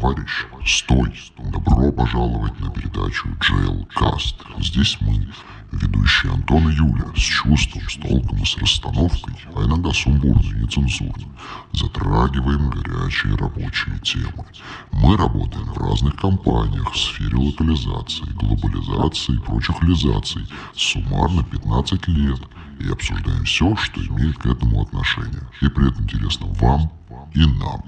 Товарищ, 0.00 0.46
стой! 0.64 1.12
Добро 1.52 1.92
пожаловать 1.92 2.58
на 2.58 2.70
передачу 2.70 3.28
Jailcast. 3.38 4.34
Здесь 4.58 4.96
мы, 5.00 5.28
ведущие 5.72 6.32
Антон 6.32 6.70
и 6.70 6.74
Юля, 6.74 7.04
с 7.14 7.20
чувством, 7.20 7.82
с 7.86 7.96
толком 7.96 8.42
и 8.42 8.46
с 8.46 8.56
расстановкой, 8.56 9.34
а 9.54 9.64
иногда 9.64 9.92
сумбурно 9.92 10.40
и 10.40 10.62
нецензурно, 10.62 11.26
затрагиваем 11.72 12.70
горячие 12.70 13.34
рабочие 13.34 13.98
темы. 13.98 14.46
Мы 14.92 15.18
работаем 15.18 15.66
в 15.66 15.76
разных 15.76 16.16
компаниях 16.16 16.90
в 16.92 16.98
сфере 16.98 17.36
локализации, 17.36 18.24
глобализации 18.32 19.34
и 19.34 19.40
прочих 19.40 19.82
лизаций 19.82 20.46
суммарно 20.74 21.44
15 21.44 22.08
лет 22.08 22.40
и 22.78 22.88
обсуждаем 22.88 23.44
все, 23.44 23.76
что 23.76 24.00
имеет 24.00 24.38
к 24.38 24.46
этому 24.46 24.80
отношение. 24.80 25.42
И 25.60 25.68
при 25.68 25.90
этом 25.90 26.04
интересно 26.04 26.46
вам 26.58 26.90
и 27.34 27.44
нам. 27.44 27.82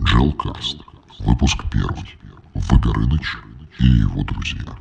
Джелкаст. 0.00 0.87
Выпуск 1.18 1.64
первый. 1.72 2.16
Выгорыныч 2.54 3.38
и 3.80 3.84
его 3.84 4.22
друзья. 4.22 4.78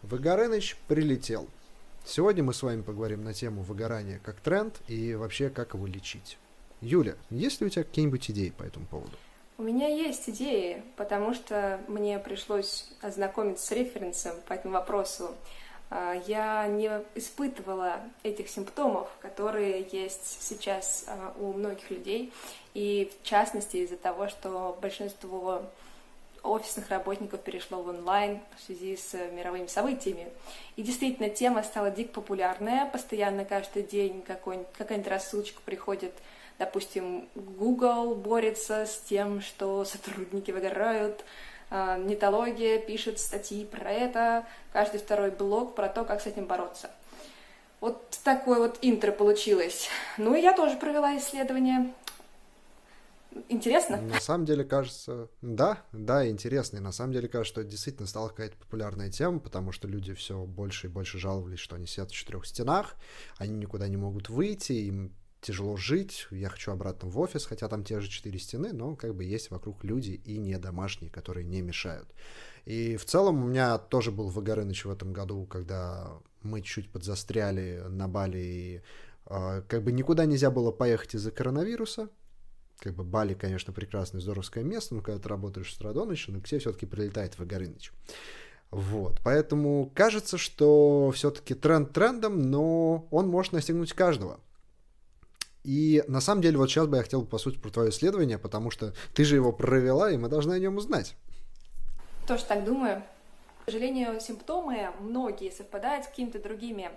Выгорыныч 0.00 0.76
прилетел. 0.88 1.48
Сегодня 2.02 2.42
мы 2.42 2.54
с 2.54 2.62
вами 2.62 2.80
поговорим 2.80 3.22
на 3.22 3.34
тему 3.34 3.60
выгорания 3.60 4.20
как 4.24 4.40
тренд 4.40 4.80
и 4.88 5.14
вообще 5.14 5.50
как 5.50 5.74
его 5.74 5.86
лечить. 5.86 6.38
Юля, 6.80 7.16
есть 7.28 7.60
ли 7.60 7.66
у 7.66 7.70
тебя 7.70 7.84
какие-нибудь 7.84 8.30
идеи 8.30 8.54
по 8.56 8.62
этому 8.62 8.86
поводу? 8.86 9.12
У 9.58 9.62
меня 9.62 9.86
есть 9.86 10.30
идеи, 10.30 10.82
потому 10.96 11.34
что 11.34 11.78
мне 11.88 12.18
пришлось 12.18 12.90
ознакомиться 13.02 13.66
с 13.66 13.70
референсом 13.72 14.36
по 14.48 14.54
этому 14.54 14.72
вопросу. 14.72 15.34
А, 15.94 16.14
я 16.26 16.66
не 16.68 16.90
испытывала 17.14 18.00
этих 18.22 18.48
симптомов, 18.48 19.10
которые 19.20 19.86
есть 19.92 20.42
сейчас 20.42 21.04
а, 21.06 21.34
у 21.38 21.52
многих 21.52 21.90
людей, 21.90 22.32
и 22.72 23.12
в 23.20 23.26
частности 23.26 23.76
из-за 23.76 23.98
того, 23.98 24.28
что 24.28 24.78
большинство 24.80 25.62
офисных 26.42 26.88
работников 26.88 27.42
перешло 27.42 27.82
в 27.82 27.88
онлайн 27.88 28.40
в 28.56 28.62
связи 28.62 28.96
с 28.96 29.12
мировыми 29.32 29.66
событиями. 29.66 30.28
И 30.76 30.82
действительно, 30.82 31.28
тема 31.28 31.62
стала 31.62 31.90
дико 31.90 32.14
популярная, 32.14 32.86
постоянно 32.86 33.44
каждый 33.44 33.82
день 33.82 34.22
какая-нибудь 34.22 35.08
рассылочка 35.08 35.60
приходит, 35.62 36.14
допустим, 36.58 37.28
Google 37.34 38.14
борется 38.14 38.86
с 38.86 38.98
тем, 39.00 39.42
что 39.42 39.84
сотрудники 39.84 40.52
выгорают, 40.52 41.22
Нетология 41.72 42.78
пишет 42.78 43.18
статьи 43.18 43.64
про 43.64 43.90
это, 43.90 44.46
каждый 44.74 45.00
второй 45.00 45.30
блог 45.30 45.74
про 45.74 45.88
то, 45.88 46.04
как 46.04 46.20
с 46.20 46.26
этим 46.26 46.44
бороться. 46.44 46.90
Вот 47.80 48.10
такое 48.22 48.58
вот 48.58 48.78
интро 48.82 49.10
получилось. 49.10 49.88
Ну 50.18 50.34
и 50.34 50.42
я 50.42 50.54
тоже 50.54 50.76
провела 50.76 51.16
исследование. 51.16 51.92
Интересно? 53.48 53.96
На 54.02 54.20
самом 54.20 54.44
деле 54.44 54.62
кажется, 54.64 55.28
да, 55.40 55.78
да, 55.92 56.28
интересно. 56.28 56.76
И 56.76 56.80
на 56.80 56.92
самом 56.92 57.14
деле 57.14 57.28
кажется, 57.28 57.54
что 57.54 57.60
это 57.62 57.70
действительно 57.70 58.06
стала 58.06 58.28
какая-то 58.28 58.58
популярная 58.58 59.10
тема, 59.10 59.40
потому 59.40 59.72
что 59.72 59.88
люди 59.88 60.12
все 60.12 60.44
больше 60.44 60.88
и 60.88 60.90
больше 60.90 61.18
жаловались, 61.18 61.58
что 61.58 61.76
они 61.76 61.86
сидят 61.86 62.10
в 62.10 62.14
четырех 62.14 62.44
стенах, 62.44 62.94
они 63.38 63.54
никуда 63.54 63.88
не 63.88 63.96
могут 63.96 64.28
выйти, 64.28 64.72
им 64.72 65.14
тяжело 65.42 65.76
жить, 65.76 66.28
я 66.30 66.48
хочу 66.48 66.72
обратно 66.72 67.08
в 67.08 67.18
офис, 67.18 67.44
хотя 67.44 67.68
там 67.68 67.84
те 67.84 68.00
же 68.00 68.08
четыре 68.08 68.38
стены, 68.38 68.72
но 68.72 68.96
как 68.96 69.14
бы 69.14 69.24
есть 69.24 69.50
вокруг 69.50 69.84
люди 69.84 70.12
и 70.24 70.38
не 70.38 70.56
домашние, 70.58 71.10
которые 71.10 71.44
не 71.44 71.60
мешают. 71.60 72.08
И 72.64 72.96
в 72.96 73.04
целом 73.04 73.44
у 73.44 73.48
меня 73.48 73.76
тоже 73.76 74.12
был 74.12 74.28
Вагорыныч 74.28 74.84
в 74.84 74.90
этом 74.90 75.12
году, 75.12 75.44
когда 75.46 76.12
мы 76.42 76.62
чуть 76.62 76.90
подзастряли 76.90 77.82
на 77.88 78.08
Бали, 78.08 78.38
и 78.38 78.82
э, 79.26 79.62
как 79.68 79.82
бы 79.82 79.90
никуда 79.90 80.24
нельзя 80.26 80.50
было 80.50 80.70
поехать 80.70 81.16
из-за 81.16 81.32
коронавируса, 81.32 82.08
как 82.78 82.94
бы 82.94 83.02
Бали, 83.02 83.34
конечно, 83.34 83.72
прекрасное, 83.72 84.20
здоровское 84.20 84.62
место, 84.62 84.94
но 84.94 85.02
когда 85.02 85.20
ты 85.20 85.28
работаешь 85.28 85.76
до 85.76 86.04
ночи, 86.04 86.30
ну, 86.30 86.40
к 86.40 86.48
тебе 86.48 86.60
все-таки 86.60 86.86
прилетает 86.86 87.38
Вагорыныч. 87.38 87.92
Вот, 88.70 89.20
поэтому 89.22 89.90
кажется, 89.94 90.38
что 90.38 91.12
все-таки 91.14 91.54
тренд 91.54 91.92
трендом, 91.92 92.40
но 92.40 93.06
он 93.10 93.28
может 93.28 93.52
настигнуть 93.52 93.92
каждого. 93.92 94.40
И 95.64 96.02
на 96.08 96.20
самом 96.20 96.42
деле 96.42 96.58
вот 96.58 96.70
сейчас 96.70 96.86
бы 96.86 96.96
я 96.96 97.02
хотел, 97.02 97.24
по 97.24 97.38
сути, 97.38 97.58
про 97.58 97.70
твое 97.70 97.90
исследование, 97.90 98.38
потому 98.38 98.70
что 98.70 98.92
ты 99.14 99.24
же 99.24 99.36
его 99.36 99.52
провела, 99.52 100.10
и 100.10 100.16
мы 100.16 100.28
должны 100.28 100.54
о 100.54 100.58
нем 100.58 100.76
узнать. 100.76 101.14
Тоже 102.26 102.44
так 102.44 102.64
думаю. 102.64 103.02
К 103.62 103.66
сожалению, 103.66 104.20
симптомы 104.20 104.90
многие 105.00 105.50
совпадают 105.50 106.04
с 106.04 106.08
какими-то 106.08 106.40
другими 106.40 106.90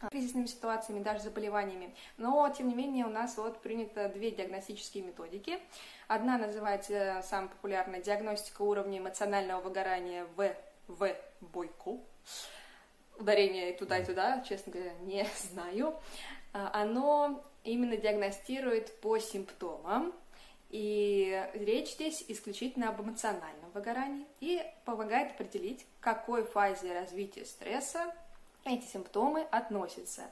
а, 0.00 0.08
кризисными 0.08 0.46
ситуациями, 0.46 1.00
даже 1.02 1.22
заболеваниями. 1.22 1.94
Но, 2.16 2.52
тем 2.56 2.68
не 2.68 2.74
менее, 2.74 3.06
у 3.06 3.10
нас 3.10 3.36
вот 3.36 3.62
принято 3.62 4.08
две 4.08 4.32
диагностические 4.32 5.04
методики. 5.04 5.60
Одна 6.08 6.38
называется 6.38 7.22
самая 7.24 7.50
популярная 7.50 8.02
диагностика 8.02 8.62
уровня 8.62 8.98
эмоционального 8.98 9.60
выгорания 9.60 10.26
в, 10.36 10.52
в 10.88 11.14
Бойко. 11.40 11.98
Ударение 13.16 13.72
туда, 13.74 13.98
и 13.98 14.04
туда, 14.04 14.40
честно 14.40 14.72
говоря, 14.72 14.92
не 15.02 15.24
знаю. 15.52 15.94
А, 16.52 16.82
оно 16.82 17.44
именно 17.64 17.96
диагностирует 17.96 19.00
по 19.00 19.18
симптомам, 19.18 20.12
и 20.70 21.48
речь 21.52 21.92
здесь 21.92 22.24
исключительно 22.28 22.88
об 22.88 23.02
эмоциональном 23.02 23.70
выгорании 23.74 24.26
и 24.40 24.62
помогает 24.86 25.32
определить, 25.32 25.86
к 26.00 26.04
какой 26.04 26.44
фазе 26.44 26.94
развития 26.94 27.44
стресса 27.44 28.14
эти 28.64 28.86
симптомы 28.86 29.42
относятся. 29.50 30.22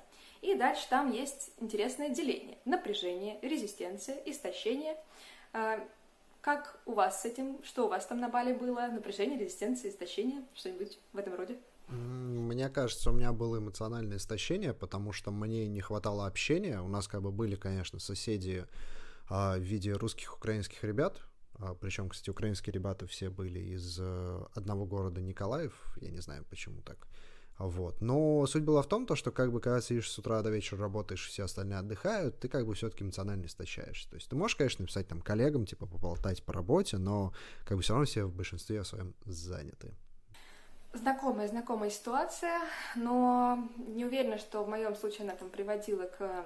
И 0.41 0.55
дальше 0.55 0.89
там 0.89 1.13
есть 1.13 1.51
интересное 1.59 2.09
деление. 2.09 2.57
Напряжение, 2.65 3.39
резистенция, 3.43 4.17
истощение. 4.25 4.97
А, 5.53 5.87
как 6.41 6.81
у 6.87 6.93
вас 6.93 7.21
с 7.21 7.25
этим? 7.27 7.63
Что 7.63 7.85
у 7.85 7.89
вас 7.89 8.07
там 8.07 8.21
на 8.21 8.31
бале 8.31 8.55
было? 8.55 8.89
Напряжение, 8.91 9.39
резистенция, 9.39 9.91
истощение? 9.91 10.43
Что-нибудь 10.55 10.99
в 11.13 11.19
этом 11.19 11.35
роде? 11.35 11.59
Мне 11.91 12.69
кажется, 12.69 13.11
у 13.11 13.13
меня 13.13 13.33
было 13.33 13.59
эмоциональное 13.59 14.19
истощение, 14.19 14.73
потому 14.73 15.13
что 15.13 15.31
мне 15.31 15.67
не 15.67 15.81
хватало 15.81 16.27
общения. 16.27 16.81
У 16.81 16.89
нас 16.89 17.09
как 17.09 17.23
бы 17.23 17.33
были, 17.33 17.57
конечно, 17.57 17.99
соседи 17.99 18.67
а, 19.29 19.57
в 19.57 19.61
виде 19.61 19.93
русских 19.93 20.37
украинских 20.37 20.85
ребят. 20.85 21.21
А, 21.55 21.75
причем, 21.75 22.09
кстати, 22.09 22.31
украинские 22.31 22.73
ребята 22.73 23.07
все 23.07 23.31
были 23.31 23.59
из 23.59 23.99
а, 24.01 24.47
одного 24.55 24.87
города 24.87 25.21
Николаев. 25.21 25.73
Я 26.01 26.11
не 26.11 26.21
знаю, 26.21 26.45
почему 26.49 26.81
так. 26.83 27.09
Вот. 27.59 28.01
Но 28.01 28.47
суть 28.47 28.63
была 28.63 28.81
в 28.81 28.89
том, 28.89 29.05
то, 29.05 29.15
что 29.15 29.31
как 29.33 29.53
бы 29.53 29.61
когда 29.61 29.83
сидишь 29.83 30.11
с 30.11 30.19
утра 30.19 30.41
до 30.43 30.51
вечера 30.51 30.81
работаешь, 30.81 31.27
все 31.27 31.45
остальные 31.45 31.79
отдыхают, 31.79 32.41
ты 32.41 32.49
как 32.49 32.67
бы 32.67 32.75
все-таки 32.75 33.05
эмоционально 33.05 33.45
истощаешься. 33.45 34.09
То 34.09 34.17
есть 34.17 34.31
ты 34.31 34.37
можешь, 34.37 34.57
конечно, 34.57 34.83
написать 34.83 35.09
там 35.09 35.21
коллегам, 35.21 35.67
типа 35.67 35.87
поболтать 35.87 36.43
по 36.43 36.55
работе, 36.55 36.97
но 36.97 37.35
как 37.67 37.77
бы 37.77 37.83
все 37.83 37.93
равно 37.93 38.07
все 38.07 38.25
в 38.25 38.35
большинстве 38.35 38.83
своем 38.83 39.15
заняты. 39.27 39.95
Знакомая, 40.93 41.47
знакомая 41.47 41.91
ситуация, 41.91 42.61
но 42.97 43.59
не 43.77 44.05
уверена, 44.05 44.39
что 44.39 44.65
в 44.65 44.69
моем 44.69 44.97
случае 44.97 45.23
она 45.23 45.37
там 45.37 45.49
приводила 45.49 46.07
к 46.07 46.45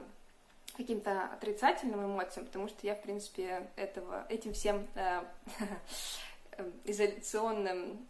каким-то 0.77 1.25
отрицательным 1.33 2.05
эмоциям, 2.05 2.47
потому 2.47 2.69
что 2.69 2.87
я, 2.87 2.95
в 2.95 3.03
принципе, 3.03 3.69
этого, 3.77 4.27
этим 4.29 4.53
всем 4.53 4.87
э, 4.97 5.23
изоляционным 6.85 8.07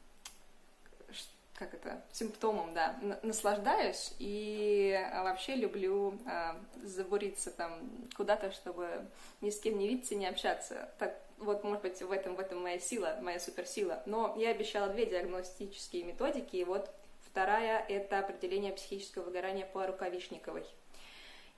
как 1.54 1.72
это, 1.72 2.02
симптомом, 2.12 2.74
да, 2.74 2.96
наслаждаюсь 3.22 4.12
и 4.18 5.00
вообще 5.12 5.54
люблю 5.54 6.18
э, 6.26 6.54
забуриться 6.82 7.52
там 7.52 7.80
куда-то, 8.16 8.50
чтобы 8.50 9.06
ни 9.40 9.50
с 9.50 9.60
кем 9.60 9.78
не 9.78 9.86
видеться, 9.86 10.16
не 10.16 10.26
общаться. 10.26 10.90
Так, 10.98 11.16
вот, 11.38 11.64
может 11.64 11.82
быть, 11.82 12.00
в 12.00 12.10
этом, 12.10 12.36
в 12.36 12.40
этом 12.40 12.62
моя 12.62 12.78
сила, 12.78 13.18
моя 13.22 13.40
суперсила. 13.40 14.02
Но 14.06 14.34
я 14.36 14.50
обещала 14.50 14.88
две 14.88 15.06
диагностические 15.06 16.04
методики, 16.04 16.56
и 16.56 16.64
вот 16.64 16.90
вторая— 17.26 17.84
это 17.88 18.18
определение 18.18 18.72
психического 18.72 19.24
выгорания 19.24 19.66
по 19.66 19.86
Рукавишниковой. 19.86 20.64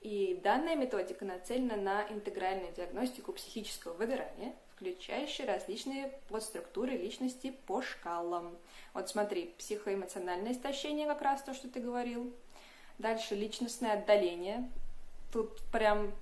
И 0.01 0.39
данная 0.43 0.75
методика 0.75 1.25
нацелена 1.25 1.75
на 1.75 2.07
интегральную 2.09 2.71
диагностику 2.73 3.33
психического 3.33 3.93
выгорания, 3.93 4.55
включающую 4.75 5.47
различные 5.47 6.13
подструктуры 6.29 6.91
личности 6.91 7.55
по 7.65 7.81
шкалам. 7.81 8.55
Вот 8.93 9.09
смотри, 9.09 9.55
психоэмоциональное 9.57 10.51
истощение, 10.51 11.07
как 11.07 11.21
раз 11.21 11.41
то, 11.41 11.53
что 11.53 11.67
ты 11.67 11.79
говорил. 11.79 12.31
Дальше 12.99 13.35
личностное 13.35 13.93
отдаление, 13.93 14.69
тут 15.31 15.59
прям 15.71 16.13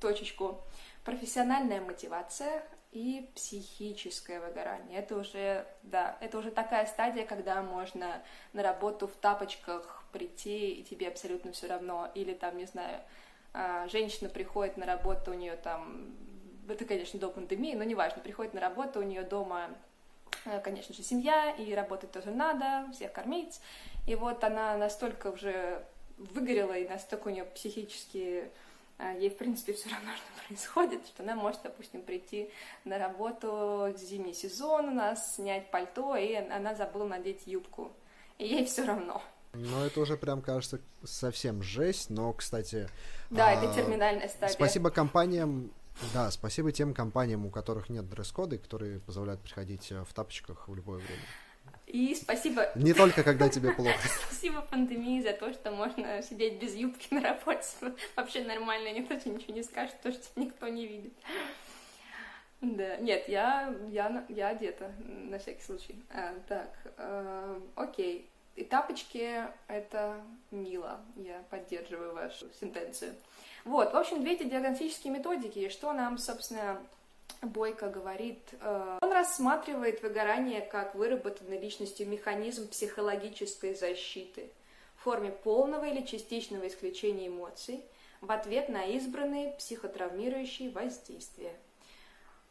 точечку. 0.00 0.60
Профессиональная 1.04 1.80
мотивация, 1.80 2.64
и 2.94 3.28
психическое 3.34 4.40
выгорание. 4.40 5.00
Это 5.00 5.16
уже, 5.16 5.66
да, 5.82 6.16
это 6.20 6.38
уже 6.38 6.52
такая 6.52 6.86
стадия, 6.86 7.26
когда 7.26 7.60
можно 7.60 8.22
на 8.52 8.62
работу 8.62 9.08
в 9.08 9.16
тапочках 9.16 10.04
прийти, 10.12 10.70
и 10.70 10.84
тебе 10.84 11.08
абсолютно 11.08 11.50
все 11.50 11.66
равно. 11.66 12.08
Или 12.14 12.34
там, 12.34 12.56
не 12.56 12.66
знаю, 12.66 13.00
а, 13.52 13.88
женщина 13.88 14.30
приходит 14.30 14.76
на 14.76 14.86
работу, 14.86 15.32
у 15.32 15.34
нее 15.34 15.56
там, 15.56 16.14
это, 16.68 16.84
конечно, 16.84 17.18
до 17.18 17.30
пандемии, 17.30 17.74
но 17.74 17.82
неважно, 17.82 18.22
приходит 18.22 18.54
на 18.54 18.60
работу, 18.60 19.00
у 19.00 19.02
нее 19.02 19.22
дома, 19.22 19.70
э, 20.44 20.60
конечно 20.60 20.94
же, 20.94 21.02
семья, 21.02 21.50
и 21.50 21.74
работать 21.74 22.12
тоже 22.12 22.30
надо, 22.30 22.90
всех 22.92 23.12
кормить. 23.12 23.60
И 24.06 24.14
вот 24.14 24.44
она 24.44 24.76
настолько 24.76 25.32
уже 25.32 25.84
выгорела, 26.16 26.78
и 26.78 26.88
настолько 26.88 27.26
у 27.26 27.30
нее 27.30 27.44
психические 27.44 28.52
ей, 28.98 29.30
в 29.30 29.36
принципе, 29.36 29.72
все 29.72 29.88
равно, 29.90 30.10
что 30.16 30.46
происходит, 30.46 31.06
что 31.06 31.22
она 31.22 31.34
может, 31.34 31.62
допустим, 31.62 32.02
прийти 32.02 32.50
на 32.84 32.98
работу 32.98 33.48
в 33.48 33.96
зимний 33.98 34.34
сезон 34.34 34.88
у 34.88 34.94
нас, 34.94 35.34
снять 35.34 35.70
пальто, 35.70 36.16
и 36.16 36.34
она 36.34 36.74
забыла 36.74 37.06
надеть 37.06 37.46
юбку. 37.46 37.92
И 38.38 38.46
ей 38.46 38.64
все 38.64 38.84
равно. 38.84 39.22
Ну, 39.52 39.84
это 39.84 40.00
уже 40.00 40.16
прям 40.16 40.42
кажется 40.42 40.80
совсем 41.04 41.62
жесть, 41.62 42.10
но, 42.10 42.32
кстати... 42.32 42.88
Да, 43.30 43.48
а, 43.48 43.52
это 43.52 43.72
терминальная 43.72 44.28
стадия. 44.28 44.54
Спасибо 44.54 44.90
компаниям, 44.90 45.70
да, 46.12 46.30
спасибо 46.30 46.72
тем 46.72 46.92
компаниям, 46.92 47.46
у 47.46 47.50
которых 47.50 47.88
нет 47.88 48.08
дресс-кода, 48.08 48.58
которые 48.58 48.98
позволяют 49.00 49.40
приходить 49.40 49.92
э, 49.92 50.04
в 50.04 50.12
тапочках 50.12 50.68
в 50.68 50.74
любое 50.74 50.98
время. 50.98 51.22
И 51.86 52.14
спасибо... 52.14 52.70
Не 52.74 52.94
только 52.94 53.22
когда 53.22 53.48
тебе 53.48 53.72
плохо. 53.72 53.92
Спасибо 54.26 54.62
пандемии 54.62 55.22
за 55.22 55.32
то, 55.32 55.52
что 55.52 55.70
можно 55.70 56.22
сидеть 56.22 56.60
без 56.60 56.74
юбки 56.74 57.12
на 57.12 57.20
работе. 57.20 57.66
Вообще 58.16 58.42
нормально, 58.42 58.92
никто 58.92 59.14
тебе 59.14 59.34
ничего 59.34 59.54
не 59.54 59.62
скажет, 59.62 59.94
то, 60.02 60.10
что 60.10 60.24
никто 60.36 60.66
не 60.68 60.86
видит. 60.86 61.12
Да, 62.60 62.96
нет, 62.96 63.28
я, 63.28 63.74
я, 63.90 64.24
я 64.28 64.48
одета, 64.48 64.90
на 64.98 65.38
всякий 65.38 65.62
случай. 65.62 66.02
А, 66.10 66.34
так, 66.48 66.70
э, 66.96 67.60
окей. 67.74 68.28
И 68.56 68.64
тапочки— 68.64 69.44
это 69.68 70.22
мило. 70.50 71.00
Я 71.16 71.42
поддерживаю 71.50 72.14
вашу 72.14 72.46
сентенцию. 72.58 73.14
Вот, 73.64 73.92
в 73.92 73.96
общем, 73.96 74.22
две 74.22 74.34
эти 74.34 74.44
диагностические 74.44 75.12
методики. 75.12 75.68
Что 75.68 75.92
нам, 75.92 76.18
собственно, 76.18 76.80
Бойко 77.42 77.88
говорит, 77.88 78.40
э, 78.60 78.98
он 79.00 79.12
рассматривает 79.12 80.02
выгорание 80.02 80.60
как 80.60 80.94
выработанный 80.94 81.58
личностью 81.58 82.08
механизм 82.08 82.68
психологической 82.68 83.74
защиты 83.74 84.50
в 84.96 85.02
форме 85.02 85.30
полного 85.30 85.84
или 85.84 86.04
частичного 86.04 86.66
исключения 86.68 87.28
эмоций 87.28 87.84
в 88.20 88.30
ответ 88.30 88.68
на 88.68 88.84
избранные 88.84 89.52
психотравмирующие 89.52 90.70
воздействия. 90.70 91.54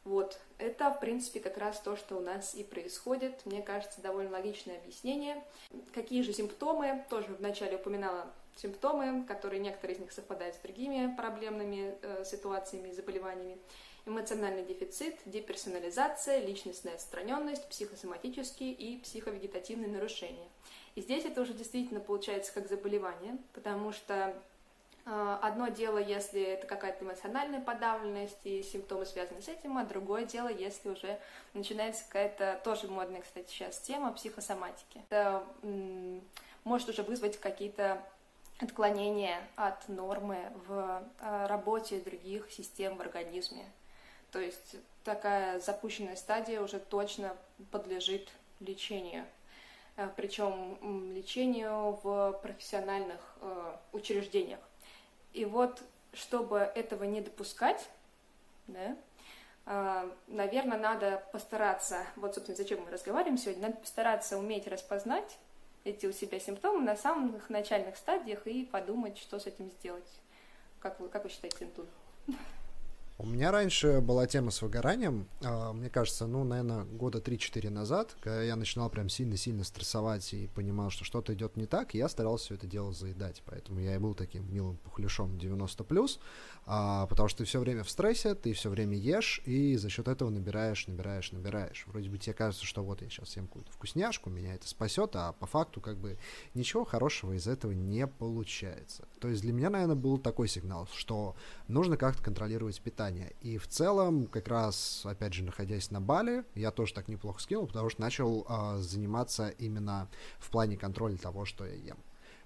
Вот, 0.03 0.37
это, 0.57 0.89
в 0.91 0.99
принципе, 0.99 1.39
как 1.39 1.57
раз 1.57 1.79
то, 1.79 1.95
что 1.95 2.17
у 2.17 2.19
нас 2.19 2.55
и 2.55 2.63
происходит. 2.63 3.45
Мне 3.45 3.61
кажется, 3.61 4.01
довольно 4.01 4.31
логичное 4.31 4.77
объяснение. 4.77 5.41
Какие 5.93 6.23
же 6.23 6.33
симптомы? 6.33 7.05
Тоже 7.09 7.27
вначале 7.39 7.77
упоминала 7.77 8.27
симптомы, 8.57 9.23
которые 9.23 9.61
некоторые 9.61 9.95
из 9.95 10.01
них 10.01 10.11
совпадают 10.11 10.55
с 10.55 10.59
другими 10.59 11.15
проблемными 11.15 11.95
э, 12.01 12.23
ситуациями 12.25 12.89
и 12.89 12.93
заболеваниями. 12.93 13.57
Эмоциональный 14.05 14.63
дефицит, 14.63 15.15
деперсонализация, 15.25 16.39
личностная 16.39 16.95
отстраненность, 16.95 17.67
психосоматические 17.69 18.73
и 18.73 18.97
психовегетативные 18.97 19.89
нарушения. 19.89 20.50
И 20.95 21.01
здесь 21.01 21.25
это 21.25 21.41
уже 21.41 21.53
действительно 21.53 22.00
получается 22.00 22.53
как 22.53 22.67
заболевание, 22.67 23.38
потому 23.53 23.94
что 23.94 24.35
а, 25.05 25.38
одно 25.41 25.67
дело, 25.67 25.97
если 25.97 26.41
это 26.41 26.65
какая-то 26.65 27.03
эмоциональная 27.03 27.59
подавленность 27.59 28.39
и 28.45 28.63
симптомы 28.63 29.05
связаны 29.05 29.41
с 29.41 29.50
этим, 29.50 29.77
а 29.77 29.83
другое 29.83 30.25
дело, 30.25 30.47
если 30.47 30.89
уже 30.89 31.19
начинается 31.53 32.06
какая-то, 32.06 32.61
тоже 32.63 32.88
модная, 32.88 33.21
кстати, 33.21 33.49
сейчас 33.49 33.79
тема 33.79 34.13
психосоматики. 34.13 35.01
Это 35.09 35.44
может 36.63 36.88
уже 36.88 37.03
вызвать 37.03 37.38
какие-то 37.38 38.01
отклонения 38.59 39.41
от 39.56 39.89
нормы 39.89 40.38
в 40.67 41.03
а, 41.19 41.47
работе 41.47 41.99
других 41.99 42.49
систем 42.51 42.95
в 42.95 43.01
организме. 43.01 43.65
То 44.33 44.39
есть 44.39 44.75
такая 45.06 45.62
запущенная 45.62 46.18
стадия 46.18 46.59
уже 46.59 46.80
точно 46.80 47.38
подлежит 47.71 48.30
лечению. 48.59 49.25
А, 49.95 50.12
Причем 50.18 51.13
лечению 51.13 52.00
в 52.03 52.33
профессиональных 52.41 53.38
учреждениях. 53.94 54.59
И 55.31 55.45
вот, 55.45 55.81
чтобы 56.13 56.59
этого 56.59 57.06
не 57.06 57.21
допускать, 57.21 57.89
да, 58.68 58.97
а, 59.65 60.12
наверное, 60.27 60.77
надо 60.77 61.24
постараться, 61.31 62.06
вот, 62.15 62.35
собственно, 62.35 62.57
зачем 62.57 62.83
мы 62.83 62.91
разговариваем 62.91 63.38
сегодня, 63.38 63.68
надо 63.68 63.77
постараться 63.77 64.38
уметь 64.38 64.68
распознать 64.68 65.38
эти 65.85 66.06
у 66.06 66.12
себя 66.12 66.39
симптомы 66.39 66.81
на 66.81 66.95
самых 66.95 67.50
начальных 67.50 67.97
стадиях 67.97 68.45
и 68.47 68.65
подумать, 68.65 69.18
что 69.18 69.39
с 69.39 69.47
этим 69.47 69.69
сделать. 69.71 70.07
Как 70.80 71.00
вы, 71.00 71.07
как 71.07 71.24
вы 71.24 71.30
считаете, 71.30 71.65
Антон? 71.65 71.88
У 73.23 73.25
меня 73.25 73.53
раньше 73.53 74.01
была 74.01 74.27
тема 74.27 74.51
с 74.51 74.61
выгоранием, 74.61 75.29
а, 75.41 75.71
мне 75.71 75.89
кажется, 75.89 76.27
ну, 76.27 76.43
наверное, 76.43 76.83
года 76.83 77.19
3-4 77.19 77.69
назад, 77.69 78.17
когда 78.19 78.43
я 78.43 78.57
начинал 78.57 78.89
прям 78.89 79.07
сильно-сильно 79.07 79.63
стрессовать 79.63 80.33
и 80.33 80.47
понимал, 80.47 80.89
что 80.89 81.05
что-то 81.05 81.33
идет 81.33 81.55
не 81.55 81.65
так, 81.65 81.93
я 81.93 82.09
старался 82.09 82.47
все 82.47 82.55
это 82.55 82.67
дело 82.67 82.91
заедать, 82.91 83.41
поэтому 83.45 83.79
я 83.79 83.95
и 83.95 83.97
был 83.97 84.13
таким 84.13 84.53
милым 84.53 84.75
пухляшом 84.75 85.37
90+, 85.37 86.19
а, 86.65 87.07
потому 87.07 87.29
что 87.29 87.37
ты 87.37 87.43
все 87.45 87.61
время 87.61 87.85
в 87.85 87.89
стрессе, 87.89 88.35
ты 88.35 88.51
все 88.51 88.69
время 88.69 88.97
ешь, 88.97 89.41
и 89.45 89.77
за 89.77 89.89
счет 89.89 90.09
этого 90.09 90.29
набираешь, 90.29 90.85
набираешь, 90.87 91.31
набираешь. 91.31 91.85
Вроде 91.87 92.09
бы 92.09 92.17
тебе 92.17 92.33
кажется, 92.33 92.65
что 92.65 92.83
вот 92.83 93.01
я 93.01 93.09
сейчас 93.09 93.29
съем 93.29 93.47
какую-то 93.47 93.71
вкусняшку, 93.71 94.31
меня 94.31 94.53
это 94.55 94.67
спасет, 94.67 95.15
а 95.15 95.31
по 95.31 95.45
факту 95.45 95.79
как 95.79 95.97
бы 95.97 96.17
ничего 96.55 96.83
хорошего 96.83 97.31
из 97.31 97.47
этого 97.47 97.71
не 97.71 98.05
получается. 98.05 99.07
То 99.21 99.29
есть 99.29 99.43
для 99.43 99.53
меня, 99.53 99.69
наверное, 99.69 99.95
был 99.95 100.17
такой 100.17 100.49
сигнал, 100.49 100.89
что 100.93 101.37
нужно 101.69 101.95
как-то 101.95 102.21
контролировать 102.21 102.81
питание. 102.81 103.12
И 103.42 103.57
в 103.57 103.68
целом, 103.68 104.27
как 104.27 104.48
раз, 104.48 105.01
опять 105.06 105.33
же, 105.33 105.44
находясь 105.44 105.92
на 105.92 106.01
Бали, 106.01 106.44
я 106.56 106.71
тоже 106.71 106.94
так 106.94 107.07
неплохо 107.07 107.42
скинул, 107.42 107.68
потому 107.68 107.89
что 107.89 108.01
начал 108.01 108.45
а, 108.48 108.77
заниматься 108.77 109.50
именно 109.50 110.10
в 110.39 110.50
плане 110.50 110.77
контроля 110.77 111.18
того, 111.18 111.45
что 111.45 111.65
я 111.65 111.75
ем. 111.75 111.98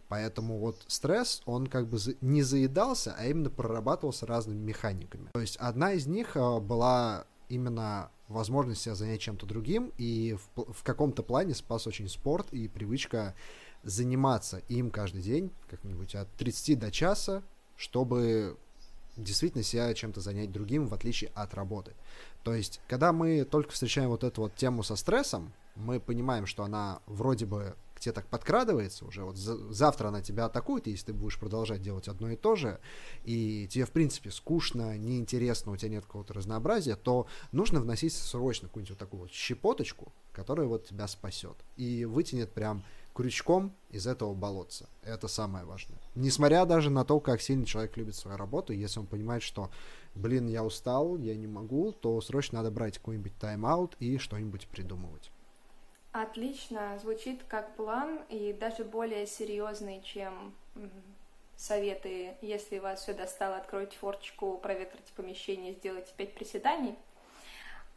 Поэтому 0.10 0.58
вот 0.60 0.84
стресс, 0.88 1.42
он 1.46 1.68
как 1.68 1.88
бы 1.88 1.98
не 2.22 2.42
заедался, 2.42 3.14
а 3.18 3.25
именно 3.25 3.50
прорабатывался 3.50 4.25
разными 4.25 4.60
механиками. 4.60 5.30
То 5.34 5.42
есть 5.42 5.58
одна 5.58 5.94
из 5.94 6.08
них 6.08 6.36
а, 6.36 6.60
была 6.60 7.25
именно 7.50 8.12
возможность 8.28 8.81
себя 8.81 8.96
занять 8.96 9.22
чем-то 9.22 9.46
другим, 9.46 9.92
и 9.98 10.38
в, 10.56 10.74
в 10.74 10.84
каком-то 10.84 11.24
плане 11.24 11.56
спас 11.56 11.88
очень 11.88 12.10
спорт 12.10 12.52
и 12.52 12.68
привычка 12.68 13.36
заниматься 13.84 14.58
им 14.68 14.92
каждый 14.92 15.22
день, 15.22 15.52
как-нибудь 15.70 16.16
от 16.16 16.30
30 16.34 16.80
до 16.80 16.92
часа, 16.92 17.44
чтобы 17.75 18.58
действительно 19.18 19.64
себя 19.64 19.94
чем-то 19.94 20.22
занять 20.22 20.52
другим, 20.52 20.88
в 20.88 20.94
отличие 20.94 21.31
от 21.34 21.54
работы. 21.54 21.94
То 22.44 22.54
есть, 22.54 22.80
когда 22.88 23.12
мы 23.12 23.44
только 23.44 23.72
встречаем 23.72 24.10
вот 24.10 24.24
эту 24.24 24.44
вот 24.44 24.56
тему 24.56 24.84
со 24.84 24.96
стрессом, 24.96 25.54
мы 25.75 26.00
понимаем, 26.00 26.46
что 26.46 26.64
она 26.64 27.02
вроде 27.06 27.46
бы 27.46 27.75
к 27.98 28.00
тебе 28.00 28.14
так 28.14 28.28
подкрадывается 28.28 29.06
уже, 29.06 29.24
вот 29.24 29.38
завтра 29.38 30.10
она 30.10 30.22
тебя 30.22 30.46
атакует, 30.46 30.86
если 30.86 31.08
ты 31.08 31.14
будешь 31.14 31.40
продолжать 31.40 31.81
делать 31.81 32.08
одно 32.08 32.30
и 32.30 32.36
то 32.36 32.56
же, 32.56 32.80
и 33.24 33.68
тебе, 33.72 33.86
в 33.86 33.92
принципе, 33.92 34.30
скучно, 34.30 34.96
неинтересно, 35.00 35.72
у 35.72 35.78
тебя 35.78 35.90
нет 35.90 36.06
какого-то 36.06 36.36
разнообразия, 36.36 36.96
то 36.96 37.25
нужно 37.52 37.80
вносить 37.80 38.13
срочно 38.13 38.68
какую-нибудь 38.68 38.92
вот 38.92 39.00
такую 39.00 39.22
вот 39.22 39.31
щепоточку, 39.31 40.13
которая 40.31 40.68
вот 40.68 40.86
тебя 40.86 41.08
спасет 41.08 41.58
и 41.75 42.06
вытянет 42.06 42.53
прям 42.53 42.84
крючком 43.17 43.74
из 43.89 44.05
этого 44.05 44.36
болотца. 44.36 44.88
Это 45.01 45.27
самое 45.27 45.65
важное. 45.65 45.97
Несмотря 46.13 46.65
даже 46.65 46.91
на 46.91 47.03
то, 47.03 47.19
как 47.19 47.41
сильно 47.41 47.65
человек 47.65 47.97
любит 47.97 48.15
свою 48.15 48.38
работу, 48.38 48.74
если 48.74 49.00
он 49.00 49.07
понимает, 49.07 49.41
что, 49.41 49.71
блин, 50.13 50.45
я 50.45 50.63
устал, 50.63 51.17
я 51.17 51.36
не 51.36 51.47
могу, 51.47 51.93
то 51.93 52.21
срочно 52.21 52.59
надо 52.59 52.69
брать 52.69 53.00
какой-нибудь 53.00 53.36
тайм-аут 53.39 53.95
и 54.00 54.19
что-нибудь 54.19 54.67
придумывать. 54.67 55.31
Отлично, 56.12 57.00
звучит 57.01 57.43
как 57.47 57.75
план 57.75 58.19
и 58.29 58.53
даже 58.53 58.83
более 58.83 59.25
серьезный, 59.25 60.03
чем 60.03 60.53
советы, 61.55 62.36
если 62.43 62.77
вас 62.77 63.01
все 63.01 63.15
достало, 63.15 63.57
откройте 63.57 63.97
форчику, 63.97 64.59
проветрите 64.59 65.12
помещение, 65.15 65.74
сделайте 65.74 66.13
пять 66.15 66.36
приседаний. 66.36 66.93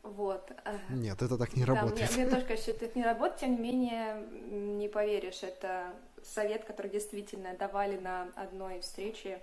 Вот. 0.02 0.50
Нет, 0.88 1.20
это 1.20 1.36
так 1.36 1.54
не 1.56 1.64
да, 1.64 1.74
работает. 1.74 2.10
Мне, 2.12 2.24
мне 2.24 2.34
тоже 2.34 2.46
кажется, 2.48 2.72
что 2.72 2.84
это 2.84 2.98
не 2.98 3.04
работает, 3.04 3.40
тем 3.40 3.52
не 3.52 3.58
менее, 3.58 4.26
не 4.50 4.88
поверишь, 4.88 5.42
это 5.42 5.92
совет, 6.22 6.64
который 6.64 6.90
действительно 6.90 7.54
давали 7.54 7.98
на 7.98 8.28
одной 8.36 8.80
встрече 8.80 9.40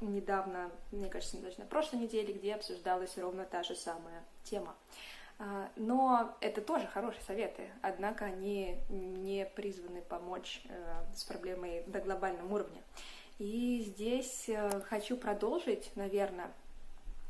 недавно, 0.00 0.70
мне 0.92 1.08
кажется, 1.08 1.36
даже 1.38 1.58
на 1.58 1.66
прошлой 1.66 2.00
неделе, 2.00 2.32
где 2.32 2.54
обсуждалась 2.54 3.16
ровно 3.18 3.44
та 3.44 3.62
же 3.62 3.74
самая 3.74 4.24
тема. 4.42 4.74
А, 5.38 5.68
но 5.76 6.36
это 6.40 6.60
тоже 6.60 6.86
хорошие 6.86 7.22
советы, 7.22 7.68
однако 7.82 8.24
они 8.24 8.78
не 8.88 9.44
призваны 9.44 10.00
помочь 10.02 10.62
э, 10.68 11.14
с 11.14 11.24
проблемой 11.24 11.82
до 11.86 12.00
глобальном 12.00 12.52
уровне. 12.52 12.82
И 13.38 13.82
здесь 13.84 14.48
э, 14.48 14.80
хочу 14.82 15.16
продолжить, 15.16 15.90
наверное. 15.96 16.52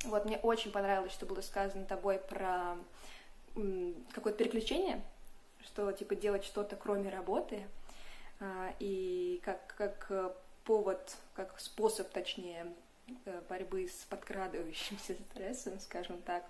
Вот 0.07 0.25
мне 0.25 0.39
очень 0.39 0.71
понравилось, 0.71 1.13
что 1.13 1.27
было 1.27 1.41
сказано 1.41 1.85
тобой 1.85 2.19
про 2.19 2.77
какое-то 4.13 4.39
переключение, 4.39 5.01
что 5.65 5.93
типа 5.93 6.15
делать 6.17 6.45
что-то 6.45 6.77
кроме 6.77 7.09
работы, 7.09 7.63
а, 8.41 8.75
и 8.81 9.41
как, 9.45 9.75
как 9.77 10.37
повод, 10.65 11.17
как 11.35 11.59
способ, 11.61 12.11
точнее, 12.11 12.67
э, 13.27 13.41
борьбы 13.49 13.87
с 13.87 14.05
подкрадывающимся 14.09 15.15
стрессом, 15.31 15.79
скажем 15.81 16.21
так. 16.23 16.45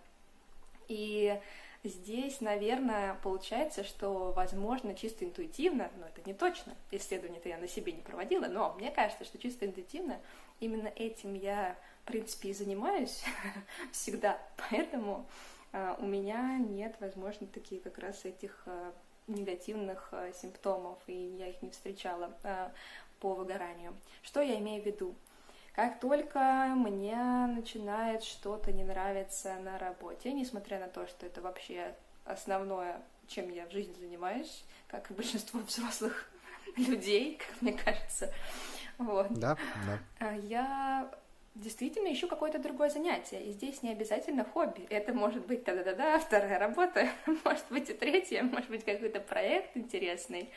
И 0.88 1.40
здесь, 1.82 2.40
наверное, 2.40 3.14
получается, 3.22 3.84
что, 3.84 4.32
возможно, 4.32 4.94
чисто 4.94 5.24
интуитивно, 5.24 5.90
но 5.98 6.06
это 6.06 6.22
не 6.26 6.34
точно, 6.34 6.74
исследование-то 6.90 7.48
я 7.48 7.58
на 7.58 7.68
себе 7.68 7.92
не 7.92 8.02
проводила, 8.02 8.46
но 8.46 8.74
мне 8.74 8.90
кажется, 8.90 9.24
что 9.24 9.38
чисто 9.38 9.66
интуитивно 9.66 10.20
именно 10.60 10.88
этим 10.88 11.34
я 11.34 11.76
в 12.04 12.06
принципе, 12.06 12.50
и 12.50 12.54
занимаюсь 12.54 13.24
всегда, 13.92 14.38
поэтому 14.56 15.26
э, 15.72 15.96
у 15.98 16.06
меня 16.06 16.58
нет, 16.58 16.94
возможно, 17.00 17.46
таких 17.46 17.82
как 17.82 17.96
раз 17.98 18.26
этих 18.26 18.62
э, 18.66 18.92
негативных 19.26 20.10
э, 20.12 20.32
симптомов, 20.34 20.98
и 21.06 21.14
я 21.38 21.48
их 21.48 21.62
не 21.62 21.70
встречала 21.70 22.36
по 23.20 23.34
выгоранию. 23.34 23.96
Что 24.22 24.42
я 24.42 24.58
имею 24.58 24.82
в 24.82 24.86
виду? 24.86 25.14
Как 25.74 25.98
только 25.98 26.74
мне 26.76 27.16
начинает 27.16 28.22
что-то 28.22 28.70
не 28.70 28.84
нравиться 28.84 29.54
на 29.56 29.78
работе, 29.78 30.32
несмотря 30.32 30.78
на 30.78 30.88
то, 30.88 31.06
что 31.06 31.24
это 31.24 31.40
вообще 31.40 31.94
основное, 32.26 33.00
чем 33.28 33.50
я 33.50 33.66
в 33.66 33.72
жизни 33.72 33.94
занимаюсь, 33.94 34.62
как 34.88 35.10
и 35.10 35.14
большинство 35.14 35.60
взрослых 35.66 36.30
людей, 36.76 37.38
как 37.38 37.62
мне 37.62 37.72
кажется, 37.72 38.30
вот. 38.98 39.32
Да, 39.32 39.56
да. 40.20 40.32
Я 40.32 41.10
действительно 41.54 42.12
ищу 42.12 42.26
какое-то 42.26 42.58
другое 42.58 42.90
занятие. 42.90 43.44
И 43.44 43.52
здесь 43.52 43.82
не 43.82 43.90
обязательно 43.90 44.44
хобби. 44.44 44.86
Это 44.90 45.12
может 45.12 45.46
быть 45.46 45.64
да-да-да, 45.64 46.18
вторая 46.18 46.58
работа, 46.58 47.08
может 47.44 47.64
быть 47.70 47.90
и 47.90 47.94
третья, 47.94 48.42
может 48.42 48.68
быть 48.68 48.84
какой-то 48.84 49.20
проект 49.20 49.76
интересный. 49.76 50.50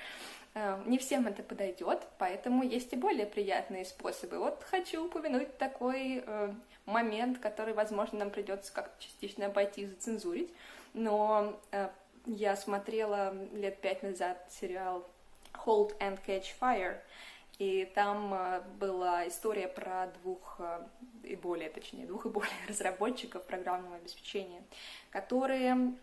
А, 0.56 0.82
не 0.86 0.98
всем 0.98 1.28
это 1.28 1.44
подойдет, 1.44 2.08
поэтому 2.18 2.64
есть 2.64 2.92
и 2.94 2.96
более 2.96 3.28
приятные 3.28 3.86
способы. 3.86 4.40
Вот 4.40 4.64
хочу 4.64 5.06
упомянуть 5.06 5.58
такой 5.58 6.24
э, 6.26 6.54
момент, 6.86 7.38
который, 7.38 7.74
возможно, 7.74 8.20
нам 8.20 8.32
придется 8.32 8.74
как-то 8.74 9.04
частично 9.04 9.46
обойти 9.48 9.82
и 9.82 9.86
зацензурить. 9.86 10.52
Но 10.94 11.60
э, 11.72 11.90
я 12.26 12.56
смотрела 12.56 13.36
лет 13.54 13.80
пять 13.82 14.02
назад 14.02 14.44
сериал 14.50 15.08
Hold 15.66 15.96
and 16.00 16.20
Catch 16.26 16.48
Fire, 16.60 16.98
и 17.60 17.92
там 17.96 18.34
э, 18.34 18.62
была 18.80 19.28
история 19.28 19.68
про 19.68 20.08
двух 20.22 20.58
э, 20.60 20.80
и 21.24 21.36
более, 21.36 21.70
точнее, 21.70 22.06
двух 22.06 22.28
и 22.28 22.30
более 22.30 22.52
разработчиков 22.68 23.44
программного 23.46 23.96
обеспечения, 23.96 24.62
которые 25.10 25.94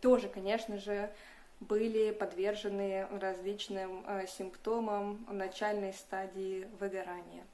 тоже, 0.00 0.28
конечно 0.28 0.78
же, 0.78 1.10
были 1.58 2.12
подвержены 2.12 3.06
различным 3.20 4.04
э, 4.06 4.26
симптомам 4.28 5.26
начальной 5.28 5.92
стадии 5.92 6.68
выгорания. 6.78 7.44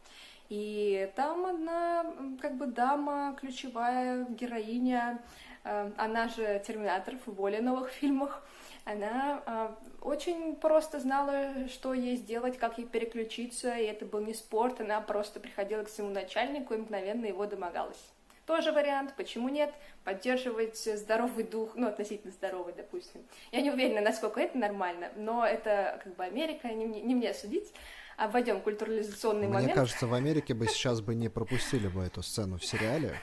И 0.51 1.11
там 1.17 1.47
одна, 1.47 2.07
как 2.41 2.57
бы, 2.57 2.67
дама, 2.67 3.37
ключевая 3.41 4.27
героиня, 4.27 5.21
она 5.65 6.29
же 6.29 6.63
Терминатор 6.65 7.17
в 7.27 7.33
более 7.33 7.61
новых 7.61 7.89
фильмах, 8.01 8.47
она 8.87 9.43
э, 9.45 9.69
очень 10.01 10.55
просто 10.55 11.01
знала, 11.01 11.69
что 11.69 11.93
ей 11.93 12.17
сделать, 12.17 12.57
как 12.57 12.79
ей 12.79 12.87
переключиться, 12.87 13.77
и 13.77 13.85
это 13.85 14.07
был 14.07 14.21
не 14.21 14.33
спорт, 14.33 14.81
она 14.81 15.01
просто 15.01 15.41
приходила 15.41 15.83
к 15.83 15.89
своему 15.89 16.15
начальнику 16.15 16.73
и 16.73 16.79
мгновенно 16.79 17.27
его 17.27 17.47
домогалась. 17.47 17.99
Тоже 18.47 18.71
вариант, 18.71 19.15
почему 19.17 19.49
нет? 19.49 19.75
Поддерживать 20.05 20.79
здоровый 20.79 21.43
дух, 21.43 21.73
ну, 21.75 21.89
относительно 21.89 22.33
здоровый, 22.33 22.75
допустим. 22.77 23.23
Я 23.51 23.61
не 23.61 23.73
уверена, 23.73 24.01
насколько 24.01 24.41
это 24.41 24.57
нормально, 24.57 25.11
но 25.17 25.45
это 25.45 26.01
как 26.05 26.15
бы 26.15 26.23
Америка, 26.23 26.69
не, 26.69 26.87
мне, 26.87 27.01
не 27.01 27.17
мне 27.17 27.35
судить. 27.35 27.75
Обойдем 28.17 28.61
культурализационный 28.61 29.49
Мне 29.49 29.55
момент. 29.55 29.67
Мне 29.67 29.75
кажется, 29.75 30.07
в 30.07 30.15
Америке 30.15 30.55
бы 30.55 30.69
сейчас 30.69 31.01
бы 31.01 31.17
не 31.17 31.29
пропустили 31.29 31.89
бы 31.89 32.03
эту 32.05 32.23
сцену 32.23 32.57
в 32.57 32.65
сериале. 32.65 33.17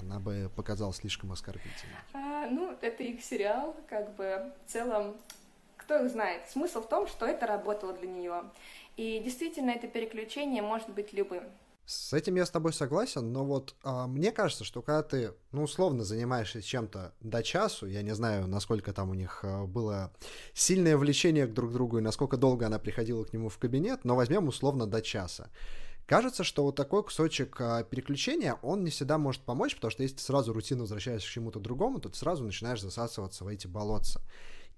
Она 0.00 0.18
бы 0.18 0.50
показалась 0.54 0.96
слишком 0.96 1.32
оскорбительной. 1.32 1.96
А, 2.12 2.46
ну, 2.48 2.76
это 2.80 3.02
их 3.02 3.22
сериал, 3.22 3.76
как 3.88 4.14
бы 4.16 4.52
в 4.64 4.72
целом, 4.72 5.16
кто 5.76 6.04
их 6.04 6.10
знает. 6.10 6.48
Смысл 6.48 6.82
в 6.82 6.88
том, 6.88 7.06
что 7.06 7.26
это 7.26 7.46
работало 7.46 7.92
для 7.92 8.08
нее. 8.08 8.42
И 8.96 9.20
действительно, 9.20 9.70
это 9.70 9.86
переключение 9.86 10.62
может 10.62 10.88
быть 10.90 11.12
любым. 11.12 11.44
С 11.88 12.12
этим 12.12 12.34
я 12.34 12.44
с 12.44 12.50
тобой 12.50 12.74
согласен, 12.74 13.32
но 13.32 13.46
вот 13.46 13.74
а, 13.82 14.06
мне 14.06 14.30
кажется, 14.30 14.62
что 14.62 14.82
когда 14.82 15.02
ты, 15.02 15.32
ну, 15.52 15.62
условно 15.62 16.04
занимаешься 16.04 16.60
чем-то 16.60 17.14
до 17.20 17.42
часу, 17.42 17.86
я 17.86 18.02
не 18.02 18.14
знаю, 18.14 18.46
насколько 18.46 18.92
там 18.92 19.08
у 19.08 19.14
них 19.14 19.40
а, 19.42 19.64
было 19.64 20.12
сильное 20.52 20.98
влечение 20.98 21.46
к 21.46 21.54
друг 21.54 21.72
другу 21.72 21.96
и 21.96 22.02
насколько 22.02 22.36
долго 22.36 22.66
она 22.66 22.78
приходила 22.78 23.24
к 23.24 23.32
нему 23.32 23.48
в 23.48 23.56
кабинет, 23.56 24.04
но 24.04 24.16
возьмем 24.16 24.48
условно 24.48 24.86
до 24.86 25.00
часа. 25.00 25.48
Кажется, 26.08 26.42
что 26.42 26.64
вот 26.64 26.74
такой 26.74 27.04
кусочек 27.04 27.60
а, 27.60 27.84
переключения, 27.84 28.54
он 28.62 28.82
не 28.82 28.88
всегда 28.88 29.18
может 29.18 29.42
помочь, 29.42 29.74
потому 29.74 29.90
что 29.90 30.02
если 30.02 30.16
ты 30.16 30.22
сразу 30.22 30.54
рутину 30.54 30.80
возвращаешься 30.80 31.28
к 31.28 31.30
чему-то 31.30 31.60
другому, 31.60 32.00
то 32.00 32.08
ты 32.08 32.16
сразу 32.16 32.44
начинаешь 32.44 32.80
засасываться 32.80 33.44
в 33.44 33.48
эти 33.48 33.66
болотца. 33.66 34.22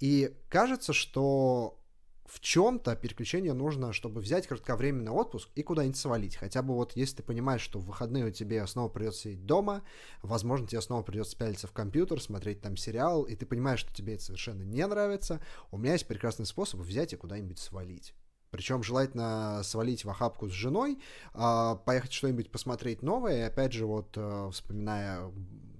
И 0.00 0.34
кажется, 0.48 0.92
что 0.92 1.78
в 2.26 2.40
чем-то 2.40 2.96
переключение 2.96 3.52
нужно, 3.52 3.92
чтобы 3.92 4.20
взять 4.20 4.48
кратковременный 4.48 5.12
отпуск 5.12 5.50
и 5.54 5.62
куда-нибудь 5.62 5.96
свалить. 5.96 6.34
Хотя 6.34 6.62
бы 6.62 6.74
вот 6.74 6.96
если 6.96 7.18
ты 7.18 7.22
понимаешь, 7.22 7.62
что 7.62 7.78
в 7.78 7.86
выходные 7.86 8.32
тебе 8.32 8.66
снова 8.66 8.88
придется 8.88 9.20
сидеть 9.20 9.46
дома, 9.46 9.82
возможно, 10.22 10.66
тебе 10.66 10.80
снова 10.80 11.04
придется 11.04 11.38
пялиться 11.38 11.68
в 11.68 11.72
компьютер, 11.72 12.20
смотреть 12.20 12.60
там 12.60 12.76
сериал, 12.76 13.22
и 13.22 13.36
ты 13.36 13.46
понимаешь, 13.46 13.78
что 13.78 13.94
тебе 13.94 14.14
это 14.14 14.24
совершенно 14.24 14.64
не 14.64 14.84
нравится, 14.84 15.40
у 15.70 15.78
меня 15.78 15.92
есть 15.92 16.08
прекрасный 16.08 16.46
способ 16.46 16.80
взять 16.80 17.12
и 17.12 17.16
куда-нибудь 17.16 17.60
свалить. 17.60 18.14
Причем 18.50 18.82
желательно 18.82 19.62
свалить 19.62 20.04
в 20.04 20.10
охапку 20.10 20.48
с 20.48 20.52
женой, 20.52 20.98
а, 21.34 21.76
поехать 21.76 22.12
что-нибудь 22.12 22.50
посмотреть 22.50 23.02
новое. 23.02 23.38
И 23.38 23.42
опять 23.42 23.72
же, 23.72 23.86
вот 23.86 24.12
э, 24.16 24.50
вспоминая 24.52 25.30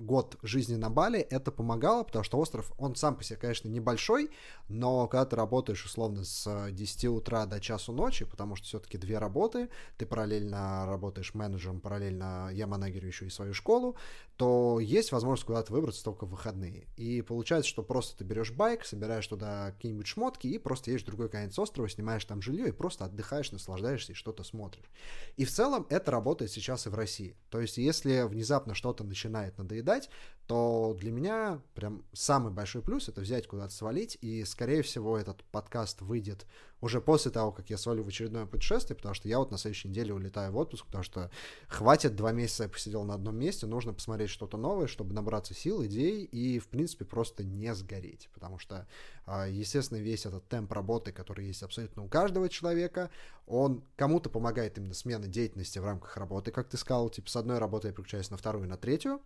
год 0.01 0.37
жизни 0.43 0.77
на 0.77 0.91
Бали, 0.91 1.21
это 1.21 1.53
помогало, 1.53 2.03
потому 2.03 2.25
что 2.25 2.39
остров, 2.39 2.73
он 2.79 2.97
сам 2.97 3.17
по 3.17 3.23
себе, 3.23 3.39
конечно, 3.39 3.69
небольшой, 3.69 4.31
но 4.69 5.07
когда 5.07 5.27
ты 5.27 5.37
работаешь 5.37 5.85
условно 5.85 6.25
с 6.25 6.71
10 6.71 7.05
утра 7.07 7.47
до 7.47 7.61
часу 7.61 7.93
ночи, 7.93 8.25
потому 8.25 8.57
что 8.57 8.67
все-таки 8.67 8.99
две 8.99 9.19
работы, 9.19 9.69
ты 9.99 10.07
параллельно 10.07 10.87
работаешь 10.87 11.35
менеджером, 11.35 11.81
параллельно 11.81 12.51
я 12.53 12.67
манагерю 12.67 13.09
еще 13.09 13.27
и 13.27 13.31
свою 13.31 13.53
школу, 13.53 13.97
то 14.37 14.81
есть 14.81 15.13
возможность 15.13 15.47
куда-то 15.47 15.73
выбраться 15.73 16.03
только 16.03 16.25
в 16.25 16.31
выходные. 16.31 16.87
И 16.97 17.21
получается, 17.21 17.69
что 17.69 17.83
просто 17.83 18.17
ты 18.17 18.25
берешь 18.25 18.53
байк, 18.53 18.87
собираешь 18.87 19.27
туда 19.27 19.73
какие-нибудь 19.73 20.07
шмотки 20.07 20.47
и 20.47 20.59
просто 20.59 20.91
едешь 20.91 21.03
в 21.03 21.07
другой 21.07 21.29
конец 21.29 21.59
острова, 21.59 21.89
снимаешь 21.89 22.25
там 22.25 22.41
жилье 22.41 22.69
и 22.69 22.73
просто 22.73 23.05
отдыхаешь, 23.05 23.53
наслаждаешься 23.53 24.13
и 24.13 24.15
что-то 24.15 24.43
смотришь. 24.43 24.91
И 25.37 25.45
в 25.45 25.51
целом 25.51 25.87
это 25.91 26.11
работает 26.11 26.51
сейчас 26.51 26.87
и 26.87 26.91
в 26.91 26.95
России. 26.95 27.37
То 27.51 27.61
есть 27.61 27.77
если 27.77 28.23
внезапно 28.23 28.75
что-то 28.75 29.05
начинает 29.05 29.59
надоедать, 29.59 29.90
то 30.51 30.97
для 30.99 31.13
меня 31.13 31.61
прям 31.75 32.05
самый 32.13 32.53
большой 32.53 32.83
плюс 32.83 33.09
это 33.09 33.21
взять 33.21 33.47
куда-то 33.47 33.73
свалить, 33.73 34.19
и, 34.21 34.45
скорее 34.45 34.83
всего, 34.83 35.17
этот 35.17 35.45
подкаст 35.45 36.01
выйдет 36.01 36.45
уже 36.81 37.01
после 37.01 37.31
того, 37.31 37.53
как 37.53 37.71
я 37.71 37.79
свалю 37.79 38.03
в 38.03 38.09
очередное 38.09 38.47
путешествие, 38.47 38.97
потому 38.97 39.15
что 39.15 39.29
я 39.29 39.39
вот 39.39 39.53
на 39.53 39.59
следующей 39.59 39.87
неделе 39.87 40.13
улетаю 40.13 40.51
в 40.51 40.57
отпуск, 40.57 40.87
потому 40.87 41.05
что 41.05 41.31
хватит 41.69 42.17
два 42.17 42.33
месяца 42.33 42.65
я 42.65 42.69
посидел 42.69 43.05
на 43.05 43.15
одном 43.15 43.37
месте, 43.37 43.67
нужно 43.67 43.93
посмотреть 43.93 44.31
что-то 44.31 44.57
новое, 44.57 44.89
чтобы 44.89 45.15
набраться 45.15 45.55
сил, 45.55 45.85
идей 45.87 46.25
и, 46.25 46.59
в 46.59 46.67
принципе, 46.67 47.05
просто 47.05 47.45
не 47.45 47.73
сгореть, 47.73 48.29
потому 48.35 48.59
что, 48.59 48.89
а, 49.27 49.47
естественно, 49.47 49.99
весь 49.99 50.27
этот 50.27 50.49
темп 50.49 50.73
работы, 50.73 51.13
который 51.13 51.47
есть 51.47 51.63
абсолютно 51.63 52.03
у 52.03 52.09
каждого 52.09 52.49
человека, 52.49 53.11
он 53.47 53.85
кому-то 53.95 54.29
помогает 54.29 54.79
именно 54.79 54.95
смена 54.95 55.29
деятельности 55.29 55.79
в 55.79 55.85
рамках 55.85 56.17
работы, 56.17 56.51
как 56.51 56.69
ты 56.69 56.77
сказал, 56.77 57.09
типа 57.09 57.31
с 57.31 57.37
одной 57.37 57.59
работы 57.59 57.87
я 57.87 57.95
переключаюсь 57.95 58.31
на 58.31 58.37
вторую, 58.37 58.69
на 58.69 58.77
третью, 58.77 59.21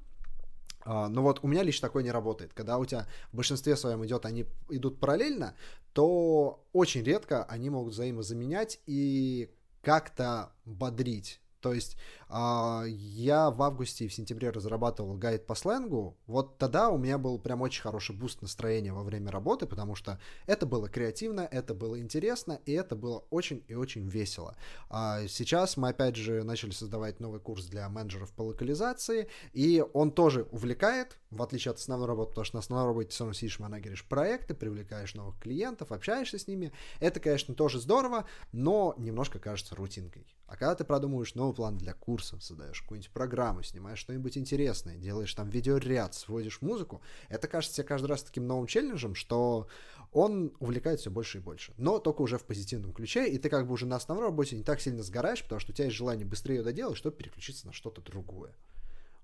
но 0.84 1.22
вот 1.22 1.40
у 1.42 1.48
меня 1.48 1.62
лично 1.62 1.88
такое 1.88 2.02
не 2.02 2.10
работает. 2.10 2.52
Когда 2.52 2.78
у 2.78 2.84
тебя 2.84 3.06
в 3.32 3.36
большинстве 3.36 3.76
своем 3.76 4.04
идет, 4.04 4.26
они 4.26 4.46
идут 4.70 5.00
параллельно, 5.00 5.54
то 5.92 6.64
очень 6.72 7.02
редко 7.02 7.44
они 7.44 7.70
могут 7.70 7.94
взаимозаменять 7.94 8.80
и 8.86 9.50
как-то 9.82 10.52
бодрить 10.64 11.40
то 11.64 11.72
есть 11.72 11.96
я 12.28 13.50
в 13.50 13.62
августе 13.62 14.04
и 14.04 14.08
в 14.08 14.14
сентябре 14.14 14.50
разрабатывал 14.50 15.14
гайд 15.16 15.46
по 15.46 15.54
сленгу. 15.54 16.16
Вот 16.26 16.58
тогда 16.58 16.90
у 16.90 16.98
меня 16.98 17.18
был 17.18 17.38
прям 17.38 17.62
очень 17.62 17.82
хороший 17.82 18.14
boost 18.14 18.42
настроения 18.42 18.92
во 18.92 19.02
время 19.02 19.30
работы, 19.30 19.66
потому 19.66 19.94
что 19.94 20.18
это 20.46 20.66
было 20.66 20.88
креативно, 20.88 21.42
это 21.42 21.74
было 21.74 21.98
интересно, 22.00 22.60
и 22.64 22.72
это 22.72 22.96
было 22.96 23.24
очень 23.30 23.64
и 23.68 23.74
очень 23.74 24.08
весело. 24.08 24.56
А 24.88 25.26
сейчас 25.28 25.76
мы 25.76 25.88
опять 25.88 26.16
же 26.16 26.42
начали 26.42 26.70
создавать 26.70 27.20
новый 27.20 27.40
курс 27.40 27.66
для 27.66 27.88
менеджеров 27.88 28.32
по 28.32 28.42
локализации, 28.42 29.28
и 29.52 29.84
он 29.92 30.10
тоже 30.10 30.48
увлекает, 30.50 31.18
в 31.30 31.42
отличие 31.42 31.72
от 31.72 31.78
основной 31.78 32.06
работы, 32.06 32.30
потому 32.30 32.44
что 32.44 32.56
на 32.56 32.60
основной 32.60 32.88
работе 32.88 33.10
все 33.10 33.24
равно 33.24 33.34
сидишь, 33.34 33.58
манагеришь 33.58 34.06
проекты, 34.06 34.54
привлекаешь 34.54 35.14
новых 35.14 35.38
клиентов, 35.38 35.92
общаешься 35.92 36.38
с 36.38 36.46
ними. 36.46 36.72
Это, 37.00 37.20
конечно, 37.20 37.54
тоже 37.54 37.80
здорово, 37.80 38.24
но 38.52 38.94
немножко 38.98 39.38
кажется 39.38 39.74
рутинкой. 39.74 40.26
А 40.46 40.56
когда 40.56 40.74
ты 40.74 40.84
продумываешь 40.84 41.34
новый 41.34 41.54
план 41.54 41.78
для 41.78 41.94
курса, 41.94 42.23
создаешь 42.24 42.82
какую-нибудь 42.82 43.10
программу, 43.10 43.62
снимаешь 43.62 43.98
что-нибудь 43.98 44.36
интересное, 44.36 44.96
делаешь 44.96 45.34
там 45.34 45.48
видеоряд, 45.50 46.14
сводишь 46.14 46.60
музыку, 46.62 47.02
это 47.28 47.48
кажется 47.48 47.76
тебе 47.76 47.86
каждый 47.86 48.06
раз 48.06 48.22
таким 48.22 48.46
новым 48.46 48.66
челленджем, 48.66 49.14
что 49.14 49.68
он 50.12 50.52
увлекает 50.60 51.00
все 51.00 51.10
больше 51.10 51.38
и 51.38 51.40
больше. 51.40 51.74
Но 51.76 51.98
только 51.98 52.22
уже 52.22 52.38
в 52.38 52.44
позитивном 52.44 52.92
ключе, 52.92 53.28
и 53.28 53.38
ты 53.38 53.48
как 53.48 53.66
бы 53.66 53.74
уже 53.74 53.86
на 53.86 53.96
основной 53.96 54.26
работе 54.26 54.56
не 54.56 54.62
так 54.62 54.80
сильно 54.80 55.02
сгораешь, 55.02 55.42
потому 55.42 55.60
что 55.60 55.72
у 55.72 55.74
тебя 55.74 55.86
есть 55.86 55.96
желание 55.96 56.26
быстрее 56.26 56.56
ее 56.56 56.62
доделать, 56.62 56.96
чтобы 56.96 57.16
переключиться 57.16 57.66
на 57.66 57.72
что-то 57.72 58.00
другое. 58.00 58.54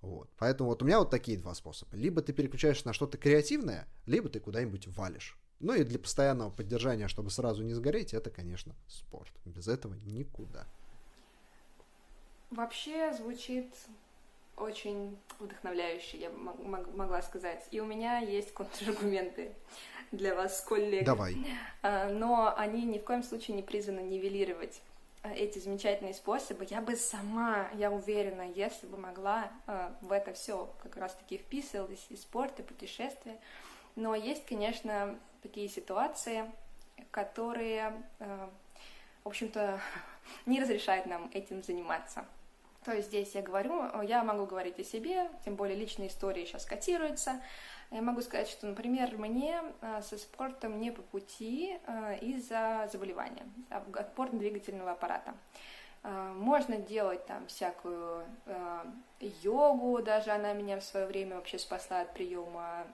Вот. 0.00 0.30
Поэтому 0.38 0.70
вот 0.70 0.82
у 0.82 0.86
меня 0.86 0.98
вот 0.98 1.10
такие 1.10 1.38
два 1.38 1.54
способа. 1.54 1.94
Либо 1.96 2.22
ты 2.22 2.32
переключаешься 2.32 2.86
на 2.86 2.92
что-то 2.92 3.18
креативное, 3.18 3.86
либо 4.06 4.28
ты 4.28 4.40
куда-нибудь 4.40 4.88
валишь. 4.88 5.38
Ну 5.60 5.74
и 5.74 5.84
для 5.84 5.98
постоянного 5.98 6.50
поддержания, 6.50 7.06
чтобы 7.06 7.30
сразу 7.30 7.62
не 7.62 7.74
сгореть, 7.74 8.14
это, 8.14 8.30
конечно, 8.30 8.74
спорт. 8.88 9.32
Без 9.44 9.68
этого 9.68 9.94
никуда. 9.94 10.66
Вообще 12.50 13.12
звучит 13.12 13.72
очень 14.60 15.16
вдохновляющий, 15.38 16.18
я 16.18 16.30
могла 16.30 17.22
сказать. 17.22 17.66
И 17.70 17.80
у 17.80 17.86
меня 17.86 18.18
есть 18.18 18.52
контраргументы 18.52 19.52
для 20.12 20.34
вас, 20.34 20.60
коллеги. 20.60 21.04
Давай. 21.04 21.36
А, 21.82 22.08
но 22.08 22.54
они 22.56 22.84
ни 22.84 22.98
в 22.98 23.04
коем 23.04 23.22
случае 23.22 23.56
не 23.56 23.62
призваны 23.62 24.00
нивелировать 24.00 24.82
а, 25.22 25.32
эти 25.32 25.58
замечательные 25.58 26.14
способы. 26.14 26.66
Я 26.68 26.80
бы 26.80 26.96
сама, 26.96 27.68
я 27.74 27.90
уверена, 27.90 28.50
если 28.54 28.86
бы 28.86 28.96
могла, 28.96 29.50
а, 29.66 29.96
в 30.00 30.12
это 30.12 30.32
все 30.32 30.72
как 30.82 30.96
раз-таки 30.96 31.38
вписывалась 31.38 32.04
и 32.10 32.16
спорт, 32.16 32.58
и 32.60 32.62
путешествия. 32.62 33.38
Но 33.96 34.14
есть, 34.14 34.44
конечно, 34.46 35.18
такие 35.42 35.68
ситуации, 35.68 36.50
которые, 37.10 38.02
в 38.18 39.28
общем-то, 39.28 39.80
не 40.46 40.60
разрешают 40.60 41.06
нам 41.06 41.30
этим 41.32 41.62
заниматься. 41.62 42.24
То 42.84 42.92
есть 42.92 43.08
здесь 43.08 43.34
я 43.34 43.42
говорю, 43.42 43.82
я 44.02 44.24
могу 44.24 44.46
говорить 44.46 44.78
о 44.78 44.84
себе, 44.84 45.28
тем 45.44 45.54
более 45.56 45.76
личные 45.76 46.08
истории 46.08 46.44
сейчас 46.46 46.64
котируются. 46.64 47.40
Я 47.90 48.02
могу 48.02 48.20
сказать, 48.22 48.48
что, 48.48 48.66
например, 48.66 49.18
мне 49.18 49.62
э, 49.80 50.00
со 50.02 50.16
спортом 50.16 50.80
не 50.80 50.92
по 50.92 51.02
пути 51.02 51.76
э, 51.86 52.18
из-за 52.20 52.88
заболевания 52.92 53.42
опорно-двигательного 53.68 54.92
аппарата. 54.92 55.34
Э, 56.04 56.32
можно 56.36 56.76
делать 56.76 57.26
там 57.26 57.48
всякую 57.48 58.24
йогу, 59.18 60.00
даже 60.02 60.30
она 60.30 60.52
меня 60.52 60.78
в 60.78 60.84
свое 60.84 61.06
время 61.06 61.36
вообще 61.36 61.58
спасла 61.58 62.02
от 62.02 62.14
приема 62.14 62.86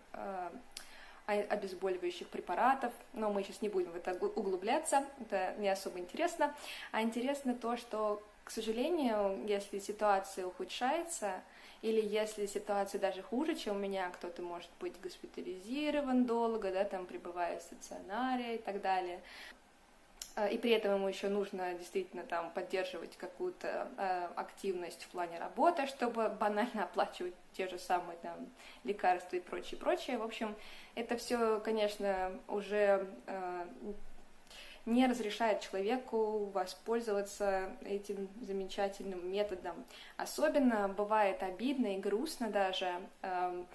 обезболивающих 1.26 2.28
препаратов, 2.28 2.92
но 3.12 3.30
мы 3.30 3.42
сейчас 3.42 3.60
не 3.60 3.68
будем 3.68 3.90
в 3.90 3.96
это 3.96 4.14
углубляться, 4.14 5.04
это 5.20 5.54
не 5.58 5.68
особо 5.68 5.98
интересно. 5.98 6.54
А 6.92 7.02
интересно 7.02 7.54
то, 7.54 7.76
что, 7.76 8.22
к 8.46 8.50
сожалению, 8.52 9.44
если 9.48 9.80
ситуация 9.80 10.46
ухудшается, 10.46 11.42
или 11.82 12.00
если 12.00 12.46
ситуация 12.46 13.00
даже 13.00 13.20
хуже, 13.20 13.56
чем 13.56 13.74
у 13.74 13.78
меня, 13.80 14.08
кто-то 14.10 14.40
может 14.40 14.70
быть 14.78 14.94
госпитализирован 15.00 16.26
долго, 16.26 16.70
да, 16.70 16.84
там 16.84 17.06
пребывая 17.06 17.58
в 17.58 17.62
стационаре 17.62 18.54
и 18.54 18.58
так 18.58 18.80
далее. 18.80 19.20
А, 20.36 20.46
и 20.46 20.58
при 20.58 20.70
этом 20.70 20.94
ему 20.94 21.08
еще 21.08 21.28
нужно 21.28 21.74
действительно 21.74 22.22
там 22.22 22.52
поддерживать 22.52 23.16
какую-то 23.16 23.88
э, 23.98 24.28
активность 24.36 25.02
в 25.02 25.08
плане 25.08 25.40
работы, 25.40 25.88
чтобы 25.88 26.28
банально 26.28 26.84
оплачивать 26.84 27.34
те 27.54 27.66
же 27.68 27.80
самые 27.80 28.16
там 28.18 28.48
лекарства 28.84 29.34
и 29.34 29.40
прочее, 29.40 29.80
прочее. 29.80 30.18
В 30.18 30.22
общем, 30.22 30.54
это 30.94 31.16
все, 31.16 31.58
конечно, 31.58 32.30
уже 32.46 33.08
э, 33.26 33.66
не 34.86 35.06
разрешает 35.08 35.60
человеку 35.60 36.46
воспользоваться 36.54 37.70
этим 37.84 38.28
замечательным 38.40 39.30
методом. 39.30 39.74
Особенно 40.16 40.88
бывает 40.88 41.42
обидно 41.42 41.96
и 41.96 41.98
грустно 41.98 42.50
даже, 42.50 42.92
эм, 43.22 43.66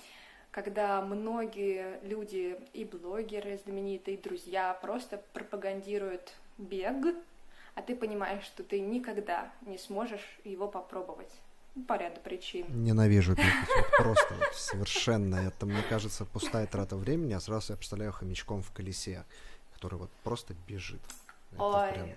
когда 0.52 1.02
многие 1.02 2.00
люди 2.04 2.58
и 2.74 2.86
блогеры 2.86 3.58
знаменитые, 3.58 4.16
и 4.16 4.22
друзья 4.22 4.74
просто 4.82 5.22
пропагандируют 5.34 6.34
бег, 6.58 7.16
а 7.76 7.82
ты 7.82 7.96
понимаешь, 7.96 8.44
что 8.44 8.64
ты 8.64 8.80
никогда 8.80 9.52
не 9.66 9.78
сможешь 9.78 10.40
его 10.46 10.68
попробовать 10.68 11.32
по 11.88 11.98
ряду 11.98 12.20
причин. 12.22 12.66
Ненавижу 12.70 13.34
бегать, 13.34 13.70
вот 13.76 13.86
просто 13.98 14.34
вот 14.34 14.56
совершенно. 14.56 15.36
Это, 15.36 15.66
мне 15.66 15.82
кажется, 15.90 16.26
пустая 16.26 16.68
трата 16.68 16.96
времени, 16.96 17.34
а 17.34 17.40
сразу 17.40 17.74
я 17.74 17.78
представляю 17.78 18.12
хомячком 18.12 18.62
в 18.62 18.72
колесе 18.72 19.24
который 19.82 19.98
вот 19.98 20.12
просто 20.24 20.54
бежит. 20.68 21.02
Это 21.52 21.64
Ой, 21.64 21.92
прям... 21.92 22.10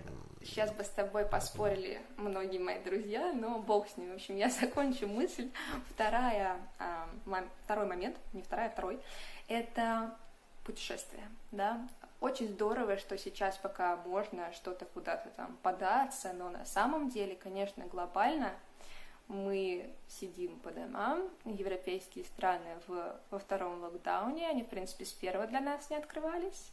сейчас 0.43 0.71
бы 0.71 0.83
с 0.83 0.89
тобой 0.89 1.25
поспорили 1.25 1.99
многие 2.15 2.59
мои 2.59 2.79
друзья, 2.83 3.33
но 3.33 3.57
бог 3.57 3.89
с 3.89 3.97
ним. 3.97 4.11
В 4.11 4.15
общем, 4.15 4.35
я 4.35 4.49
закончу 4.61 5.07
мысль. 5.07 5.49
Вторая, 5.89 6.57
а, 6.77 7.09
второй 7.63 7.87
момент, 7.87 8.17
не 8.33 8.43
вторая, 8.43 8.67
а 8.67 8.71
второй, 8.71 8.99
это 9.47 10.15
путешествие, 10.63 11.27
да. 11.51 11.87
Очень 12.21 12.49
здорово, 12.49 12.97
что 12.97 13.17
сейчас 13.17 13.57
пока 13.57 13.97
можно 13.97 14.53
что-то 14.53 14.85
куда-то 14.85 15.29
там 15.29 15.57
податься, 15.63 16.33
но 16.33 16.49
на 16.51 16.65
самом 16.65 17.09
деле, 17.09 17.35
конечно, 17.35 17.83
глобально 17.87 18.53
мы 19.27 19.91
сидим 20.07 20.59
по 20.59 20.69
домам, 20.69 21.27
европейские 21.45 22.25
страны 22.25 22.77
в, 22.87 23.19
во 23.31 23.39
втором 23.39 23.81
локдауне, 23.81 24.47
они, 24.47 24.61
в 24.61 24.69
принципе, 24.69 25.05
с 25.05 25.11
первого 25.11 25.47
для 25.47 25.61
нас 25.61 25.89
не 25.89 25.95
открывались, 25.95 26.71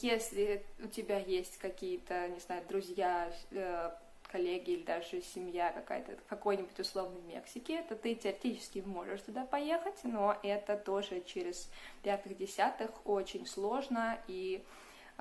если 0.00 0.64
у 0.82 0.88
тебя 0.88 1.18
есть 1.18 1.58
какие-то, 1.58 2.28
не 2.28 2.40
знаю, 2.40 2.64
друзья, 2.68 3.32
э, 3.50 3.90
коллеги 4.32 4.70
или 4.70 4.82
даже 4.82 5.20
семья 5.20 5.70
какая-то 5.72 6.16
какой-нибудь 6.28 6.78
условной 6.80 7.20
Мексики, 7.22 7.84
то 7.88 7.94
ты 7.94 8.14
теоретически 8.14 8.82
можешь 8.84 9.20
туда 9.20 9.44
поехать, 9.44 10.00
но 10.04 10.36
это 10.42 10.76
тоже 10.76 11.22
через 11.26 11.70
пятых-десятых 12.02 12.90
очень 13.06 13.46
сложно 13.46 14.18
и 14.28 14.64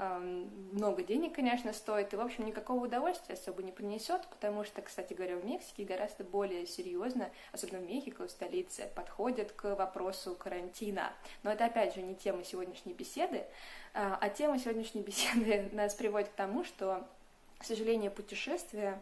много 0.09 1.03
денег, 1.03 1.35
конечно, 1.35 1.73
стоит, 1.73 2.13
и, 2.13 2.15
в 2.15 2.21
общем, 2.21 2.45
никакого 2.45 2.85
удовольствия 2.85 3.35
особо 3.35 3.61
не 3.61 3.71
принесет, 3.71 4.27
потому 4.29 4.63
что, 4.63 4.81
кстати 4.81 5.13
говоря, 5.13 5.35
в 5.37 5.45
Мексике 5.45 5.83
гораздо 5.83 6.23
более 6.23 6.65
серьезно, 6.65 7.29
особенно 7.51 7.79
в 7.79 7.85
Мехико, 7.85 8.25
в 8.25 8.31
столице, 8.31 8.89
подходят 8.95 9.51
к 9.51 9.75
вопросу 9.75 10.35
карантина. 10.35 11.13
Но 11.43 11.51
это, 11.51 11.65
опять 11.65 11.93
же, 11.93 12.01
не 12.01 12.15
тема 12.15 12.43
сегодняшней 12.43 12.93
беседы, 12.93 13.45
а, 13.93 14.17
а 14.19 14.29
тема 14.29 14.57
сегодняшней 14.57 15.01
беседы 15.03 15.69
нас 15.71 15.93
приводит 15.93 16.29
к 16.29 16.33
тому, 16.33 16.63
что, 16.63 17.07
к 17.59 17.63
сожалению, 17.63 18.11
путешествия 18.11 18.99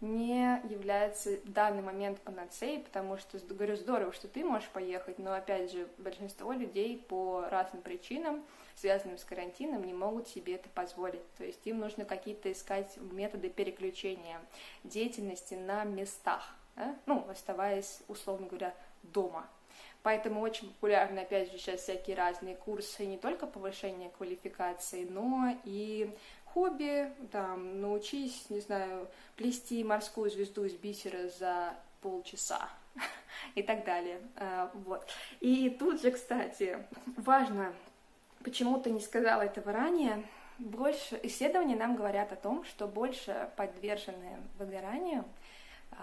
не 0.00 0.60
является 0.70 1.36
в 1.44 1.52
данный 1.52 1.82
момент 1.82 2.20
панацеей, 2.20 2.82
потому 2.82 3.18
что, 3.18 3.38
говорю, 3.38 3.76
здорово, 3.76 4.12
что 4.12 4.28
ты 4.28 4.44
можешь 4.44 4.68
поехать, 4.68 5.18
но, 5.18 5.34
опять 5.34 5.72
же, 5.72 5.88
большинство 5.98 6.52
людей 6.52 7.04
по 7.08 7.44
разным 7.50 7.82
причинам, 7.82 8.42
связанным 8.80 9.18
с 9.18 9.24
карантином, 9.24 9.84
не 9.84 9.92
могут 9.92 10.28
себе 10.28 10.54
это 10.54 10.68
позволить. 10.70 11.22
То 11.36 11.44
есть 11.44 11.66
им 11.66 11.78
нужно 11.78 12.04
какие-то 12.04 12.50
искать 12.50 12.96
методы 12.96 13.48
переключения 13.48 14.40
деятельности 14.84 15.54
на 15.54 15.84
местах, 15.84 16.54
да? 16.76 16.96
ну, 17.06 17.26
оставаясь, 17.28 18.00
условно 18.08 18.46
говоря, 18.46 18.74
дома. 19.02 19.46
Поэтому 20.02 20.40
очень 20.40 20.68
популярны, 20.68 21.20
опять 21.20 21.52
же, 21.52 21.58
сейчас 21.58 21.82
всякие 21.82 22.16
разные 22.16 22.56
курсы, 22.56 23.04
не 23.04 23.18
только 23.18 23.46
повышения 23.46 24.08
квалификации, 24.08 25.04
но 25.04 25.54
и 25.64 26.14
хобби, 26.46 27.12
там, 27.30 27.80
научись, 27.82 28.48
не 28.48 28.60
знаю, 28.60 29.08
плести 29.36 29.84
морскую 29.84 30.30
звезду 30.30 30.64
из 30.64 30.72
бисера 30.74 31.28
за 31.28 31.74
полчаса 32.00 32.70
и 33.54 33.62
так 33.62 33.84
далее. 33.84 34.22
А, 34.36 34.70
вот. 34.72 35.06
И 35.40 35.68
тут 35.68 36.00
же, 36.00 36.10
кстати, 36.12 36.78
важно, 37.18 37.74
почему 38.44 38.80
ты 38.80 38.90
не 38.90 39.00
сказала 39.00 39.42
этого 39.42 39.72
ранее, 39.72 40.24
больше 40.58 41.18
исследования 41.22 41.76
нам 41.76 41.96
говорят 41.96 42.32
о 42.32 42.36
том, 42.36 42.64
что 42.64 42.86
больше 42.86 43.50
подвержены 43.56 44.38
выгоранию 44.58 45.24
а, 45.92 45.96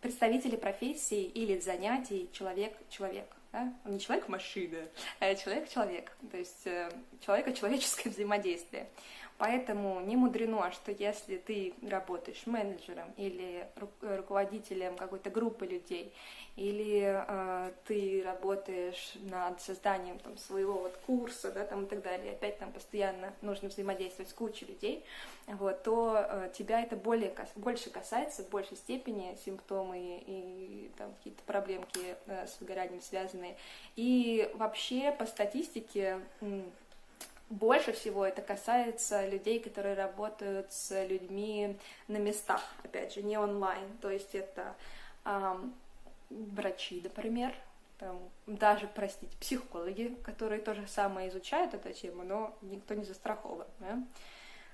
представители 0.00 0.56
профессии 0.56 1.22
или 1.22 1.58
занятий 1.60 2.28
человек-человек. 2.32 3.26
Да? 3.52 3.72
Не 3.84 4.00
человек-машина, 4.00 4.88
а 5.20 5.34
человек-человек, 5.36 6.16
то 6.28 6.36
есть 6.36 6.66
э, 6.66 6.90
человека-человеческое 7.24 8.10
взаимодействие. 8.10 8.88
Поэтому 9.36 10.00
не 10.00 10.16
мудрено, 10.16 10.70
что 10.70 10.92
если 10.92 11.38
ты 11.38 11.74
работаешь 11.82 12.46
менеджером 12.46 13.12
или 13.16 13.66
руководителем 14.00 14.96
какой-то 14.96 15.28
группы 15.28 15.66
людей, 15.66 16.14
или 16.56 17.24
э, 17.26 17.72
ты 17.84 18.22
работаешь 18.24 19.14
над 19.28 19.60
созданием 19.60 20.20
там, 20.20 20.38
своего 20.38 20.74
вот 20.74 20.96
курса, 21.04 21.50
да, 21.50 21.64
там, 21.64 21.84
и 21.84 21.86
так 21.86 22.02
далее, 22.02 22.32
опять 22.32 22.60
там 22.60 22.70
постоянно 22.70 23.32
нужно 23.42 23.68
взаимодействовать 23.68 24.30
с 24.30 24.32
кучей 24.34 24.66
людей, 24.66 25.04
вот, 25.48 25.82
то 25.82 26.16
э, 26.16 26.50
тебя 26.56 26.80
это 26.80 26.94
более, 26.94 27.34
больше 27.56 27.90
касается, 27.90 28.44
в 28.44 28.50
большей 28.50 28.76
степени 28.76 29.36
симптомы 29.44 29.98
и, 29.98 30.22
и 30.26 30.90
какие-то 30.96 31.42
проблемки 31.42 32.14
э, 32.26 32.46
с 32.46 32.60
выгоранием 32.60 33.02
связанные. 33.02 33.56
И 33.96 34.48
вообще 34.54 35.10
по 35.10 35.26
статистике 35.26 36.20
больше 37.54 37.92
всего 37.92 38.26
это 38.26 38.42
касается 38.42 39.26
людей, 39.26 39.60
которые 39.60 39.94
работают 39.94 40.72
с 40.72 41.04
людьми 41.06 41.78
на 42.08 42.18
местах, 42.18 42.62
опять 42.82 43.14
же, 43.14 43.22
не 43.22 43.38
онлайн. 43.38 43.96
То 44.00 44.10
есть 44.10 44.34
это 44.34 44.74
эм, 45.24 45.74
врачи, 46.30 47.00
например, 47.02 47.54
там, 47.98 48.18
даже, 48.46 48.88
простите, 48.94 49.36
психологи, 49.38 50.16
которые 50.24 50.60
тоже 50.60 50.86
самое 50.88 51.28
изучают 51.28 51.74
эту 51.74 51.92
тему, 51.92 52.24
но 52.24 52.56
никто 52.62 52.94
не 52.94 53.04
застрахован. 53.04 53.66
Да? 53.78 54.02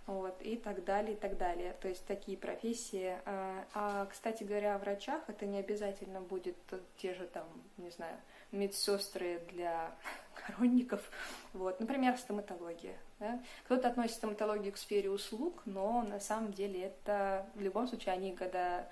Вот, 0.07 0.41
и 0.43 0.57
так 0.57 0.85
далее, 0.85 1.13
и 1.13 1.17
так 1.17 1.37
далее. 1.37 1.77
То 1.81 1.89
есть 1.89 2.05
такие 2.07 2.37
профессии. 2.37 3.17
А, 3.27 3.65
а, 3.75 4.07
кстати 4.07 4.43
говоря, 4.43 4.75
о 4.75 4.79
врачах 4.79 5.23
это 5.29 5.47
не 5.47 5.59
обязательно 5.59 6.21
будет 6.21 6.57
те 6.97 7.15
же 7.15 7.27
там, 7.27 7.47
не 7.77 7.91
знаю, 7.91 8.17
медсестры 8.53 9.43
для 9.51 9.95
коронников, 10.35 11.01
Вот, 11.53 11.81
например, 11.81 12.17
стоматология. 12.17 12.97
Да? 13.19 13.41
Кто-то 13.65 13.89
относит 13.89 14.15
стоматологию 14.15 14.73
к 14.73 14.79
сфере 14.79 15.11
услуг, 15.11 15.63
но 15.67 16.03
на 16.03 16.21
самом 16.21 16.53
деле 16.53 16.81
это 16.85 17.47
в 17.55 17.61
любом 17.61 17.87
случае 17.87 18.15
они, 18.15 18.35
когда 18.35 18.89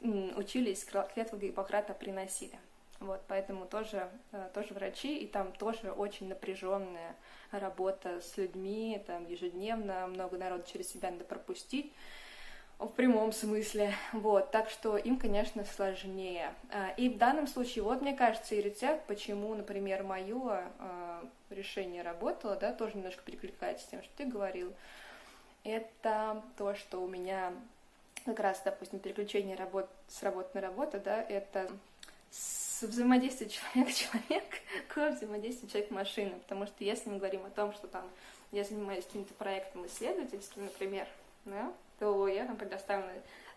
учились, 0.00 0.84
клятву 0.84 1.38
Гиппократа 1.38 1.94
приносили. 1.94 2.58
Вот, 3.00 3.20
поэтому 3.28 3.66
тоже, 3.66 4.08
э, 4.32 4.48
тоже 4.54 4.72
врачи, 4.72 5.18
и 5.18 5.26
там 5.26 5.52
тоже 5.52 5.90
очень 5.90 6.28
напряженная 6.28 7.16
работа 7.50 8.20
с 8.20 8.36
людьми, 8.36 9.02
там 9.06 9.26
ежедневно 9.26 10.06
много 10.06 10.38
народу 10.38 10.64
через 10.66 10.90
себя 10.90 11.10
надо 11.10 11.24
пропустить 11.24 11.92
в 12.78 12.88
прямом 12.88 13.32
смысле, 13.32 13.94
вот, 14.12 14.50
так 14.50 14.68
что 14.68 14.96
им, 14.96 15.18
конечно, 15.18 15.64
сложнее. 15.64 16.52
А, 16.70 16.90
и 16.96 17.08
в 17.08 17.18
данном 17.18 17.46
случае, 17.46 17.84
вот, 17.84 18.02
мне 18.02 18.14
кажется, 18.14 18.54
и 18.54 18.60
рецепт, 18.60 19.06
почему, 19.06 19.54
например, 19.54 20.02
мое 20.02 20.64
а, 20.78 21.24
решение 21.50 22.02
работало, 22.02 22.56
да, 22.56 22.72
тоже 22.72 22.96
немножко 22.96 23.22
перекликается 23.22 23.84
с 23.84 23.88
тем, 23.88 24.02
что 24.02 24.12
ты 24.16 24.24
говорил, 24.26 24.72
это 25.62 26.42
то, 26.56 26.74
что 26.74 27.02
у 27.02 27.08
меня 27.08 27.52
как 28.24 28.40
раз, 28.40 28.60
допустим, 28.64 28.98
переключение 28.98 29.56
работ 29.56 29.88
с 30.08 30.22
работы 30.22 30.50
на 30.54 30.60
работу, 30.60 31.00
да, 31.00 31.22
это 31.22 31.70
с 32.30 32.82
взаимодействия 32.82 33.48
человек-человек 33.48 34.44
к 34.88 35.10
взаимодействию 35.10 35.70
человек-машины, 35.70 36.32
потому 36.40 36.66
что 36.66 36.84
если 36.84 37.08
мы 37.08 37.18
говорим 37.18 37.44
о 37.46 37.50
том, 37.50 37.72
что 37.72 37.86
там 37.86 38.08
я 38.50 38.64
занимаюсь 38.64 39.04
каким-то 39.04 39.34
проектом 39.34 39.86
исследовательским, 39.86 40.64
например, 40.64 41.06
да, 41.44 41.72
то 41.98 42.28
я 42.28 42.46
там 42.46 42.56
предоставлена 42.56 43.12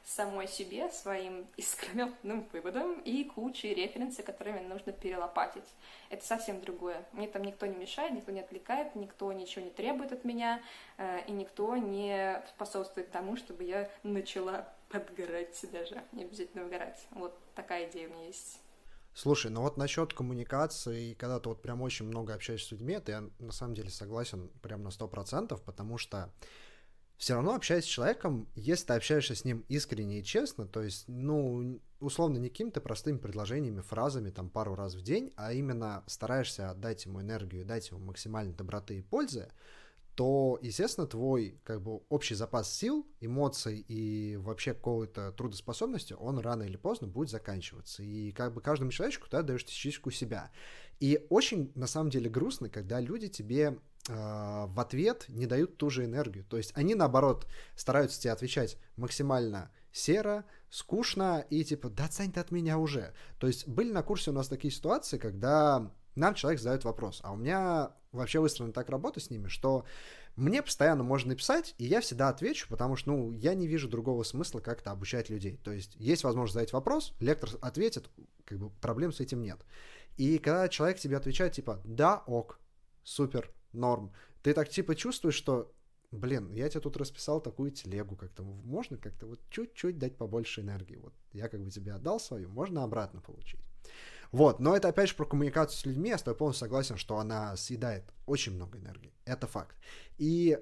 самой 0.07 0.47
себе, 0.47 0.89
своим 0.89 1.45
искрометным 1.57 2.47
выводом 2.53 3.01
и 3.01 3.25
кучей 3.25 3.73
референсов, 3.73 4.25
которыми 4.25 4.59
нужно 4.59 4.93
перелопатить. 4.93 5.65
Это 6.09 6.25
совсем 6.25 6.61
другое. 6.61 7.05
Мне 7.11 7.27
там 7.27 7.43
никто 7.43 7.65
не 7.65 7.75
мешает, 7.75 8.13
никто 8.13 8.31
не 8.31 8.39
отвлекает, 8.39 8.95
никто 8.95 9.31
ничего 9.33 9.65
не 9.65 9.71
требует 9.71 10.13
от 10.13 10.23
меня, 10.23 10.61
э, 10.97 11.25
и 11.27 11.31
никто 11.31 11.75
не 11.75 12.41
способствует 12.55 13.11
тому, 13.11 13.35
чтобы 13.35 13.65
я 13.65 13.89
начала 14.03 14.73
подгорать 14.89 15.59
даже, 15.73 16.01
не 16.13 16.23
обязательно 16.23 16.63
выгорать. 16.63 17.05
Вот 17.11 17.37
такая 17.53 17.89
идея 17.89 18.07
у 18.07 18.13
меня 18.13 18.27
есть. 18.27 18.61
Слушай, 19.13 19.51
ну 19.51 19.61
вот 19.61 19.77
насчет 19.77 20.13
коммуникации, 20.13 21.15
когда 21.15 21.39
ты 21.39 21.49
вот 21.49 21.61
прям 21.61 21.81
очень 21.81 22.05
много 22.05 22.33
общаешься 22.33 22.67
с 22.67 22.71
людьми, 22.71 22.93
это 22.93 23.11
я 23.11 23.23
на 23.39 23.51
самом 23.51 23.73
деле 23.73 23.89
согласен 23.89 24.49
прям 24.61 24.83
на 24.83 24.91
сто 24.91 25.07
процентов, 25.07 25.61
потому 25.63 25.97
что 25.97 26.31
все 27.17 27.33
равно 27.33 27.55
общаясь 27.55 27.83
с 27.83 27.87
человеком, 27.87 28.47
если 28.55 28.85
ты 28.85 28.93
общаешься 28.93 29.35
с 29.35 29.43
ним 29.43 29.65
искренне 29.67 30.19
и 30.19 30.23
честно, 30.23 30.67
то 30.67 30.83
есть, 30.83 31.05
ну, 31.07 31.79
условно, 31.99 32.37
не 32.37 32.49
какими-то 32.49 32.79
простыми 32.79 33.17
предложениями, 33.17 33.81
фразами 33.81 34.29
там 34.29 34.49
пару 34.49 34.75
раз 34.75 34.93
в 34.93 35.01
день, 35.01 35.33
а 35.35 35.51
именно 35.51 36.03
стараешься 36.05 36.69
отдать 36.69 37.05
ему 37.05 37.21
энергию, 37.21 37.65
дать 37.65 37.89
ему 37.89 37.99
максимально 37.99 38.53
доброты 38.53 38.99
и 38.99 39.01
пользы, 39.01 39.49
то, 40.13 40.57
естественно, 40.63 41.05
твой 41.05 41.59
как 41.63 41.81
бы 41.81 42.01
общий 42.09 42.33
запас 42.33 42.73
сил, 42.73 43.07
эмоций 43.19 43.85
и 43.87 44.35
вообще 44.37 44.73
какой-то 44.73 45.31
трудоспособности, 45.31 46.13
он 46.13 46.39
рано 46.39 46.63
или 46.63 46.75
поздно 46.75 47.07
будет 47.07 47.29
заканчиваться. 47.29 48.01
И 48.01 48.31
как 48.31 48.53
бы 48.53 48.61
каждому 48.61 48.89
человечку 48.89 49.27
ты 49.29 49.37
отдаешь 49.37 49.63
частичку 49.63 50.09
себя. 50.09 50.51
И 50.99 51.23
очень, 51.29 51.71
на 51.75 51.85
самом 51.85 52.09
деле, 52.09 52.31
грустно, 52.31 52.67
когда 52.67 52.99
люди 52.99 53.27
тебе 53.27 53.77
в 54.07 54.79
ответ 54.79 55.25
не 55.27 55.45
дают 55.45 55.77
ту 55.77 55.89
же 55.89 56.05
энергию. 56.05 56.45
То 56.45 56.57
есть 56.57 56.71
они, 56.75 56.95
наоборот, 56.95 57.47
стараются 57.75 58.19
тебе 58.21 58.31
отвечать 58.31 58.77
максимально 58.95 59.71
серо, 59.91 60.45
скучно 60.69 61.45
и 61.49 61.63
типа, 61.63 61.89
да 61.89 62.05
отстань 62.05 62.31
ты 62.31 62.39
от 62.39 62.51
меня 62.51 62.77
уже. 62.77 63.13
То 63.39 63.47
есть 63.47 63.67
были 63.67 63.91
на 63.91 64.03
курсе 64.03 64.31
у 64.31 64.33
нас 64.33 64.47
такие 64.47 64.71
ситуации, 64.71 65.17
когда 65.17 65.91
нам 66.15 66.35
человек 66.35 66.59
задает 66.59 66.83
вопрос, 66.83 67.19
а 67.23 67.31
у 67.31 67.35
меня 67.35 67.91
вообще 68.11 68.39
выстроена 68.39 68.73
так 68.73 68.89
работа 68.89 69.19
с 69.19 69.29
ними, 69.29 69.47
что 69.47 69.85
мне 70.35 70.61
постоянно 70.61 71.03
можно 71.03 71.29
написать, 71.29 71.73
и 71.77 71.85
я 71.85 71.99
всегда 71.99 72.29
отвечу, 72.29 72.67
потому 72.69 72.95
что, 72.95 73.11
ну, 73.11 73.31
я 73.31 73.55
не 73.55 73.67
вижу 73.67 73.89
другого 73.89 74.23
смысла 74.23 74.59
как-то 74.59 74.91
обучать 74.91 75.29
людей. 75.29 75.57
То 75.57 75.71
есть 75.71 75.95
есть 75.95 76.23
возможность 76.23 76.53
задать 76.53 76.73
вопрос, 76.73 77.13
лектор 77.19 77.49
ответит, 77.61 78.09
как 78.45 78.59
бы 78.59 78.69
проблем 78.69 79.11
с 79.11 79.19
этим 79.19 79.41
нет. 79.41 79.59
И 80.15 80.37
когда 80.37 80.67
человек 80.69 80.99
тебе 80.99 81.17
отвечает, 81.17 81.53
типа, 81.53 81.81
да, 81.83 82.23
ок, 82.27 82.59
супер, 83.03 83.51
норм, 83.77 84.11
ты 84.41 84.53
так 84.53 84.69
типа 84.69 84.95
чувствуешь, 84.95 85.35
что, 85.35 85.73
блин, 86.11 86.51
я 86.53 86.69
тебе 86.69 86.81
тут 86.81 86.97
расписал 86.97 87.41
такую 87.41 87.71
телегу, 87.71 88.15
как-то 88.15 88.43
можно 88.43 88.97
как-то 88.97 89.25
вот 89.27 89.39
чуть-чуть 89.49 89.97
дать 89.97 90.17
побольше 90.17 90.61
энергии. 90.61 90.97
Вот 90.97 91.13
я 91.33 91.47
как 91.47 91.63
бы 91.63 91.71
тебе 91.71 91.93
отдал 91.93 92.19
свою, 92.19 92.49
можно 92.49 92.83
обратно 92.83 93.21
получить. 93.21 93.61
Вот, 94.31 94.59
но 94.59 94.75
это 94.75 94.89
опять 94.89 95.09
же 95.09 95.15
про 95.15 95.25
коммуникацию 95.25 95.79
с 95.79 95.85
людьми, 95.85 96.09
я 96.09 96.17
с 96.17 96.23
тобой 96.23 96.37
полностью 96.37 96.65
согласен, 96.65 96.97
что 96.97 97.17
она 97.17 97.55
съедает 97.55 98.03
очень 98.25 98.53
много 98.53 98.77
энергии. 98.77 99.13
Это 99.25 99.47
факт. 99.47 99.77
И 100.17 100.59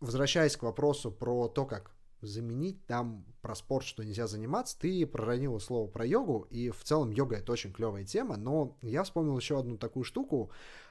возвращаясь 0.00 0.56
к 0.56 0.62
вопросу 0.62 1.10
про 1.12 1.48
то, 1.48 1.66
как 1.66 1.96
заменить 2.20 2.84
там 2.86 3.24
про 3.42 3.54
спорт, 3.54 3.84
что 3.84 4.02
нельзя 4.02 4.26
заниматься, 4.26 4.78
ты 4.78 5.06
проронила 5.06 5.58
слово 5.58 5.88
про 5.88 6.04
йогу, 6.04 6.46
и 6.50 6.70
в 6.70 6.82
целом 6.82 7.10
йога 7.10 7.36
это 7.36 7.52
очень 7.52 7.72
клевая 7.72 8.04
тема, 8.04 8.36
но 8.36 8.76
я 8.82 9.04
вспомнил 9.04 9.36
еще 9.36 9.58
одну 9.58 9.76
такую 9.76 10.04
штуку 10.04 10.50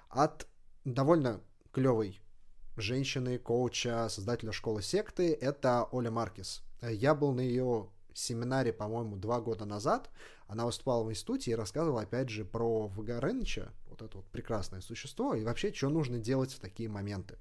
от 0.09 0.47
довольно 0.85 1.41
клевой 1.75 2.21
женщины, 2.77 3.37
коуча, 3.37 4.07
создателя 4.07 4.53
школы 4.53 4.81
секты, 4.81 5.33
это 5.33 5.89
Оля 5.91 6.09
Маркис. 6.09 6.63
Я 6.81 7.13
был 7.13 7.33
на 7.33 7.41
ее 7.41 7.89
семинаре, 8.13 8.71
по-моему, 8.71 9.17
два 9.17 9.41
года 9.41 9.65
назад. 9.65 10.09
Она 10.47 10.65
выступала 10.65 11.03
в 11.03 11.11
институте 11.11 11.51
и 11.51 11.55
рассказывала, 11.55 12.03
опять 12.03 12.29
же, 12.29 12.45
про 12.45 12.87
Вагарыныча, 12.87 13.73
вот 13.89 14.01
это 14.01 14.19
вот 14.19 14.25
прекрасное 14.27 14.79
существо, 14.79 15.35
и 15.35 15.43
вообще, 15.43 15.73
что 15.73 15.89
нужно 15.89 16.17
делать 16.17 16.53
в 16.53 16.61
такие 16.61 16.87
моменты. 16.87 17.37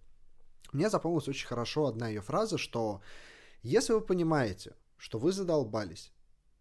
Мне 0.73 0.91
запомнилась 0.91 1.29
очень 1.29 1.47
хорошо 1.47 1.87
одна 1.87 2.09
ее 2.09 2.21
фраза, 2.21 2.59
что 2.59 3.03
если 3.63 3.93
вы 3.93 4.01
понимаете, 4.01 4.75
что 4.97 5.21
вы 5.21 5.31
задолбались, 5.31 6.13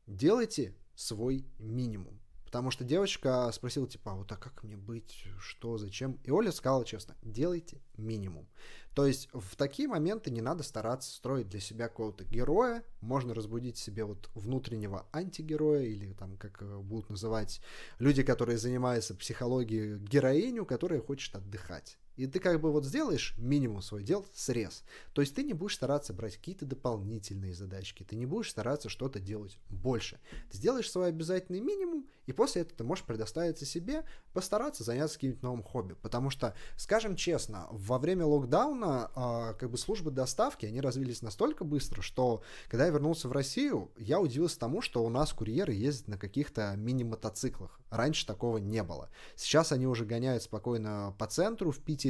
делайте 0.06 0.76
свой 0.94 1.48
минимум. 1.58 2.20
Потому 2.54 2.70
что 2.70 2.84
девочка 2.84 3.50
спросила, 3.52 3.88
типа, 3.88 4.12
а 4.12 4.16
вот 4.16 4.32
а 4.32 4.36
как 4.36 4.62
мне 4.62 4.78
быть, 4.78 5.26
что, 5.40 5.80
зачем? 5.80 6.20
И 6.24 6.30
Оля 6.30 6.52
сказала 6.52 6.86
честно, 6.86 7.16
делайте 7.24 7.82
минимум. 7.98 8.48
То 8.94 9.08
есть 9.08 9.28
в 9.34 9.56
такие 9.56 9.88
моменты 9.88 10.30
не 10.30 10.42
надо 10.42 10.62
стараться 10.62 11.10
строить 11.10 11.50
для 11.50 11.60
себя 11.60 11.88
какого-то 11.88 12.24
героя, 12.26 12.84
можно 13.02 13.34
разбудить 13.34 13.78
себе 13.78 14.06
вот 14.06 14.30
внутреннего 14.36 15.08
антигероя, 15.12 15.82
или 15.82 16.14
там, 16.14 16.38
как 16.38 16.62
э, 16.62 16.78
будут 16.78 17.10
называть 17.10 17.60
люди, 17.98 18.22
которые 18.22 18.60
занимаются 18.60 19.16
психологией, 19.16 19.98
героиню, 19.98 20.64
которая 20.68 21.02
хочет 21.02 21.36
отдыхать. 21.36 21.98
И 22.16 22.28
ты 22.28 22.40
как 22.40 22.62
бы 22.62 22.72
вот 22.72 22.86
сделаешь 22.86 23.34
минимум 23.38 23.82
свой 23.82 24.04
дел, 24.04 24.26
срез. 24.34 24.84
То 25.14 25.22
есть 25.22 25.36
ты 25.36 25.44
не 25.44 25.54
будешь 25.54 25.76
стараться 25.76 26.14
брать 26.14 26.38
какие-то 26.38 26.66
дополнительные 26.66 27.54
задачки, 27.54 28.04
ты 28.04 28.16
не 28.16 28.26
будешь 28.26 28.52
стараться 28.52 28.90
что-то 28.90 29.20
делать 29.20 29.58
больше. 29.70 30.20
Ты 30.52 30.58
сделаешь 30.58 30.90
свой 30.90 31.10
обязательный 31.10 31.60
минимум, 31.60 32.08
и 32.26 32.34
после 32.34 32.62
этого 32.62 32.78
ты 32.78 32.84
можешь 32.84 33.06
предоставиться 33.06 33.66
себе, 33.66 34.06
постараться 34.32 34.84
заняться 34.84 35.16
каким-нибудь 35.16 35.44
новым 35.44 35.64
хобби. 35.64 35.94
Потому 36.02 36.30
что, 36.30 36.56
скажем 36.78 37.16
честно, 37.16 37.68
во 37.72 37.98
время 37.98 38.26
локдауна 38.26 39.12
э, 39.16 39.60
как 39.60 39.72
бы 39.72 39.78
службы 39.78 40.12
доставки, 40.12 40.66
они 40.66 40.82
развились 40.82 41.22
настолько 41.22 41.64
быстро, 41.64 42.02
что 42.02 42.44
когда 42.70 42.86
я 42.86 42.92
вернулся 42.92 43.28
в 43.28 43.32
Россию, 43.32 43.92
я 43.98 44.20
удивился 44.20 44.60
тому, 44.60 44.82
что 44.82 45.04
у 45.04 45.10
нас 45.10 45.34
курьеры 45.34 45.74
ездят 45.74 46.08
на 46.08 46.18
каких-то 46.18 46.76
мини-мотоциклах. 46.78 47.80
Раньше 47.90 48.26
такого 48.26 48.58
не 48.58 48.84
было. 48.84 49.10
Сейчас 49.36 49.72
они 49.72 49.88
уже 49.88 50.06
гоняют 50.06 50.44
спокойно 50.44 51.16
по 51.18 51.28
центру. 51.28 51.72
В 51.72 51.80
Питере 51.80 52.03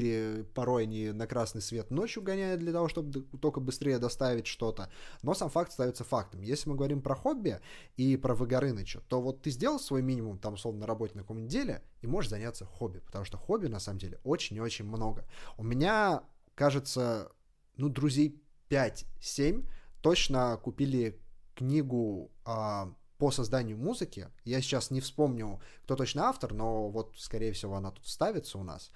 порой 0.53 0.84
они 0.84 1.12
на 1.12 1.27
красный 1.27 1.62
свет 1.62 1.91
ночью 1.91 2.23
гоняют 2.23 2.60
для 2.60 2.71
того, 2.71 2.88
чтобы 2.88 3.21
только 3.39 3.60
быстрее 3.60 3.99
доставить 3.99 4.47
что-то. 4.47 4.89
Но 5.21 5.34
сам 5.34 5.49
факт 5.49 5.71
остается 5.71 6.03
фактом. 6.03 6.41
Если 6.41 6.69
мы 6.69 6.75
говорим 6.75 7.01
про 7.01 7.15
хобби 7.15 7.60
и 7.97 8.17
про 8.17 8.36
Выгорыныча, 8.36 9.01
то 9.08 9.21
вот 9.21 9.41
ты 9.41 9.51
сделал 9.51 9.79
свой 9.79 10.01
минимум, 10.01 10.38
там, 10.38 10.53
условно, 10.53 10.82
на 10.82 10.88
работе 10.88 11.15
на 11.15 11.21
каком-нибудь 11.21 11.51
деле, 11.51 11.84
и 12.01 12.08
можешь 12.08 12.29
заняться 12.29 12.65
хобби. 12.65 12.99
Потому 12.99 13.25
что 13.25 13.38
хобби, 13.38 13.67
на 13.67 13.79
самом 13.79 13.99
деле, 13.99 14.19
очень 14.23 14.58
и 14.58 14.62
очень 14.62 14.86
много. 14.86 15.25
У 15.58 15.63
меня, 15.63 16.23
кажется, 16.56 17.32
ну, 17.77 17.89
друзей 17.89 18.41
5-7 18.69 19.65
точно 20.01 20.60
купили 20.62 21.19
книгу 21.56 22.32
а, 22.45 22.93
по 23.17 23.32
созданию 23.32 23.77
музыки. 23.77 24.27
Я 24.43 24.62
сейчас 24.62 24.91
не 24.91 24.99
вспомню, 24.99 25.62
кто 25.84 25.95
точно 25.95 26.23
автор, 26.23 26.53
но 26.53 26.89
вот, 26.89 27.13
скорее 27.17 27.53
всего, 27.53 27.75
она 27.75 27.91
тут 27.91 28.08
ставится 28.08 28.58
у 28.58 28.63
нас. 28.63 28.91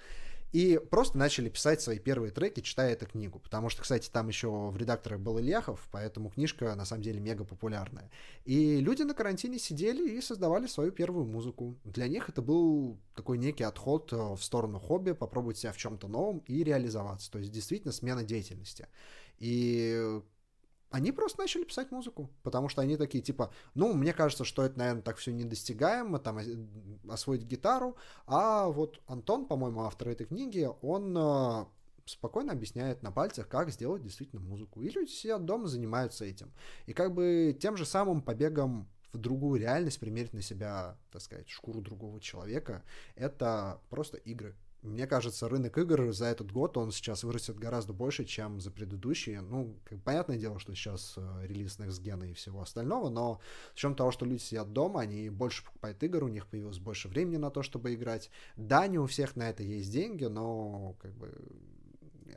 И 0.52 0.80
просто 0.90 1.18
начали 1.18 1.48
писать 1.48 1.82
свои 1.82 1.98
первые 1.98 2.30
треки, 2.30 2.60
читая 2.60 2.92
эту 2.92 3.06
книгу. 3.06 3.38
Потому 3.38 3.68
что, 3.68 3.82
кстати, 3.82 4.08
там 4.10 4.28
еще 4.28 4.48
в 4.48 4.76
редакторах 4.76 5.20
был 5.20 5.38
Ильяхов, 5.38 5.88
поэтому 5.92 6.30
книжка 6.30 6.74
на 6.74 6.84
самом 6.84 7.02
деле 7.02 7.20
мега 7.20 7.44
популярная. 7.44 8.10
И 8.44 8.80
люди 8.80 9.02
на 9.02 9.14
карантине 9.14 9.58
сидели 9.58 10.16
и 10.16 10.20
создавали 10.20 10.66
свою 10.66 10.90
первую 10.90 11.26
музыку. 11.26 11.76
Для 11.84 12.08
них 12.08 12.28
это 12.28 12.40
был 12.40 12.98
такой 13.14 13.36
некий 13.38 13.64
отход 13.64 14.12
э, 14.12 14.16
в 14.16 14.42
сторону 14.42 14.78
хобби, 14.78 15.12
попробовать 15.12 15.58
себя 15.58 15.72
в 15.72 15.76
чем-то 15.76 16.08
новом 16.08 16.38
и 16.46 16.64
реализоваться. 16.64 17.30
То 17.30 17.38
есть 17.38 17.52
действительно 17.52 17.92
смена 17.92 18.24
деятельности. 18.24 18.86
И 19.38 20.20
они 20.90 21.12
просто 21.12 21.40
начали 21.40 21.64
писать 21.64 21.90
музыку, 21.90 22.30
потому 22.42 22.68
что 22.68 22.82
они 22.82 22.96
такие, 22.96 23.22
типа, 23.22 23.52
ну, 23.74 23.92
мне 23.92 24.12
кажется, 24.12 24.44
что 24.44 24.64
это, 24.64 24.78
наверное, 24.78 25.02
так 25.02 25.16
все 25.18 25.32
недостигаемо, 25.32 26.18
там, 26.18 26.38
освоить 27.08 27.42
гитару, 27.42 27.96
а 28.26 28.68
вот 28.68 29.00
Антон, 29.06 29.46
по-моему, 29.46 29.82
автор 29.82 30.08
этой 30.08 30.26
книги, 30.26 30.68
он 30.80 31.16
э, 31.16 31.66
спокойно 32.06 32.52
объясняет 32.52 33.02
на 33.02 33.12
пальцах, 33.12 33.48
как 33.48 33.70
сделать 33.70 34.02
действительно 34.02 34.40
музыку. 34.40 34.82
И 34.82 34.88
люди 34.88 35.10
сидят 35.10 35.44
дома, 35.44 35.68
занимаются 35.68 36.24
этим. 36.24 36.52
И 36.86 36.92
как 36.92 37.12
бы 37.14 37.56
тем 37.60 37.76
же 37.76 37.84
самым 37.84 38.22
побегом 38.22 38.88
в 39.12 39.18
другую 39.18 39.60
реальность 39.60 40.00
примерить 40.00 40.32
на 40.32 40.42
себя, 40.42 40.96
так 41.10 41.22
сказать, 41.22 41.48
шкуру 41.48 41.80
другого 41.80 42.20
человека, 42.20 42.82
это 43.14 43.80
просто 43.90 44.16
игры. 44.18 44.54
Мне 44.82 45.08
кажется, 45.08 45.48
рынок 45.48 45.76
игр 45.76 46.12
за 46.12 46.26
этот 46.26 46.52
год, 46.52 46.76
он 46.76 46.92
сейчас 46.92 47.24
вырастет 47.24 47.58
гораздо 47.58 47.92
больше, 47.92 48.24
чем 48.24 48.60
за 48.60 48.70
предыдущие. 48.70 49.40
Ну, 49.40 49.76
как, 49.84 50.00
понятное 50.02 50.38
дело, 50.38 50.60
что 50.60 50.72
сейчас 50.74 51.14
э, 51.16 51.46
релиз 51.46 51.78
Next 51.78 52.30
и 52.30 52.32
всего 52.34 52.62
остального, 52.62 53.08
но 53.08 53.40
с 53.70 53.74
учетом 53.74 53.96
того, 53.96 54.12
что 54.12 54.24
люди 54.24 54.40
сидят 54.40 54.72
дома, 54.72 55.00
они 55.00 55.30
больше 55.30 55.64
покупают 55.64 56.00
игр, 56.04 56.22
у 56.22 56.28
них 56.28 56.46
появилось 56.46 56.78
больше 56.78 57.08
времени 57.08 57.38
на 57.38 57.50
то, 57.50 57.62
чтобы 57.62 57.92
играть. 57.92 58.30
Да, 58.56 58.86
не 58.86 58.98
у 58.98 59.06
всех 59.06 59.34
на 59.34 59.50
это 59.50 59.64
есть 59.64 59.90
деньги, 59.90 60.24
но 60.24 60.94
как 61.00 61.12
бы 61.12 61.34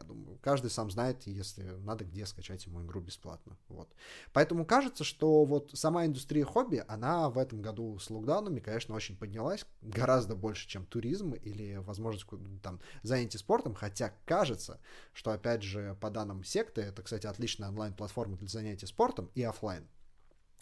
я 0.02 0.08
думаю, 0.08 0.38
каждый 0.42 0.70
сам 0.70 0.90
знает, 0.90 1.26
если 1.28 1.64
надо, 1.64 2.06
где 2.06 2.26
скачать 2.26 2.66
ему 2.66 2.84
игру 2.84 3.02
бесплатно. 3.02 3.58
Вот. 3.70 3.90
Поэтому 4.34 4.66
кажется, 4.66 5.04
что 5.04 5.46
вот 5.46 5.72
сама 5.74 6.06
индустрия 6.06 6.46
хобби, 6.46 6.84
она 6.88 7.30
в 7.30 7.38
этом 7.38 7.62
году 7.62 7.98
с 8.00 8.10
локдаунами, 8.10 8.60
конечно, 8.60 8.96
очень 8.96 9.16
поднялась, 9.16 9.66
гораздо 9.82 10.36
больше, 10.36 10.68
чем 10.68 10.86
туризм 10.86 11.34
или 11.34 11.78
возможность 11.78 12.26
там 12.62 12.80
занятий 13.04 13.38
спортом, 13.38 13.76
хотя 13.76 14.14
кажется, 14.26 14.80
что, 15.14 15.32
опять 15.32 15.64
же, 15.64 15.98
по 16.02 16.10
данным 16.10 16.44
секты, 16.44 16.82
это, 16.82 17.02
кстати, 17.04 17.28
отличная 17.28 17.70
онлайн-платформа 17.70 18.38
для 18.38 18.48
занятий 18.48 18.88
спортом 18.88 19.30
и 19.36 19.44
офлайн. 19.44 19.88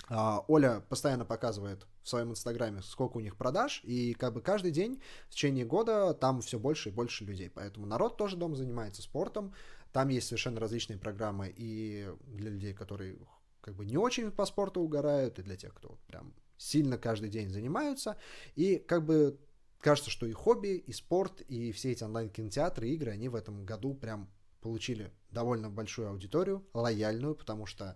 А, 0.09 0.43
Оля 0.47 0.81
постоянно 0.89 1.23
показывает 1.23 1.85
в 2.01 2.09
своем 2.09 2.31
инстаграме, 2.31 2.81
сколько 2.81 3.17
у 3.17 3.19
них 3.19 3.35
продаж, 3.35 3.81
и 3.83 4.13
как 4.15 4.33
бы 4.33 4.41
каждый 4.41 4.71
день 4.71 5.01
в 5.29 5.33
течение 5.33 5.65
года 5.65 6.13
там 6.13 6.41
все 6.41 6.57
больше 6.57 6.89
и 6.89 6.91
больше 6.91 7.25
людей. 7.25 7.49
Поэтому 7.49 7.85
народ 7.85 8.17
тоже 8.17 8.35
дома 8.35 8.55
занимается 8.55 9.01
спортом. 9.01 9.53
Там 9.93 10.09
есть 10.09 10.27
совершенно 10.27 10.59
различные 10.59 10.97
программы 10.97 11.53
и 11.55 12.09
для 12.27 12.49
людей, 12.49 12.73
которые 12.73 13.17
как 13.61 13.75
бы 13.75 13.85
не 13.85 13.97
очень 13.97 14.31
по 14.31 14.45
спорту 14.45 14.81
угорают, 14.81 15.37
и 15.37 15.43
для 15.43 15.55
тех, 15.55 15.73
кто 15.73 15.97
прям 16.07 16.33
сильно 16.57 16.97
каждый 16.97 17.29
день 17.29 17.49
занимаются. 17.49 18.17
И 18.55 18.77
как 18.77 19.05
бы 19.05 19.39
кажется, 19.79 20.09
что 20.09 20.25
и 20.25 20.31
хобби, 20.31 20.69
и 20.69 20.91
спорт, 20.91 21.41
и 21.41 21.71
все 21.71 21.91
эти 21.91 22.03
онлайн-кинотеатры, 22.03 22.89
игры, 22.89 23.11
они 23.11 23.29
в 23.29 23.35
этом 23.35 23.65
году 23.65 23.93
прям 23.93 24.29
получили 24.61 25.11
довольно 25.31 25.69
большую 25.69 26.09
аудиторию, 26.09 26.65
лояльную, 26.73 27.35
потому 27.35 27.65
что 27.65 27.95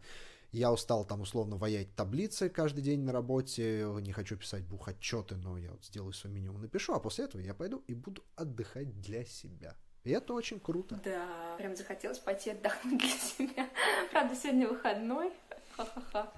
я 0.54 0.72
устал 0.72 1.04
там 1.04 1.22
условно 1.22 1.58
воять 1.58 1.94
таблицы 1.96 2.48
каждый 2.48 2.82
день 2.82 3.02
на 3.02 3.12
работе, 3.12 3.88
не 4.02 4.13
хочу 4.13 4.38
писать 4.38 4.63
бух 4.63 4.88
отчеты, 4.88 5.36
но 5.36 5.58
я 5.58 5.72
вот 5.72 5.84
сделаю 5.84 6.13
свой 6.13 6.32
минимум, 6.32 6.62
напишу, 6.62 6.94
а 6.94 7.00
после 7.00 7.26
этого 7.26 7.42
я 7.42 7.54
пойду 7.54 7.84
и 7.88 7.94
буду 7.94 8.24
отдыхать 8.36 9.02
для 9.02 9.26
себя. 9.26 9.76
И 10.04 10.12
это 10.12 10.34
очень 10.34 10.60
круто. 10.60 11.00
Да, 11.04 11.56
прям 11.58 11.76
захотелось 11.76 12.20
пойти 12.20 12.52
отдохнуть 12.52 13.00
для 13.00 13.10
себя. 13.10 13.70
Правда, 14.12 14.36
сегодня 14.36 14.68
выходной. 14.68 15.32
Ха-ха-ха. 15.76 16.32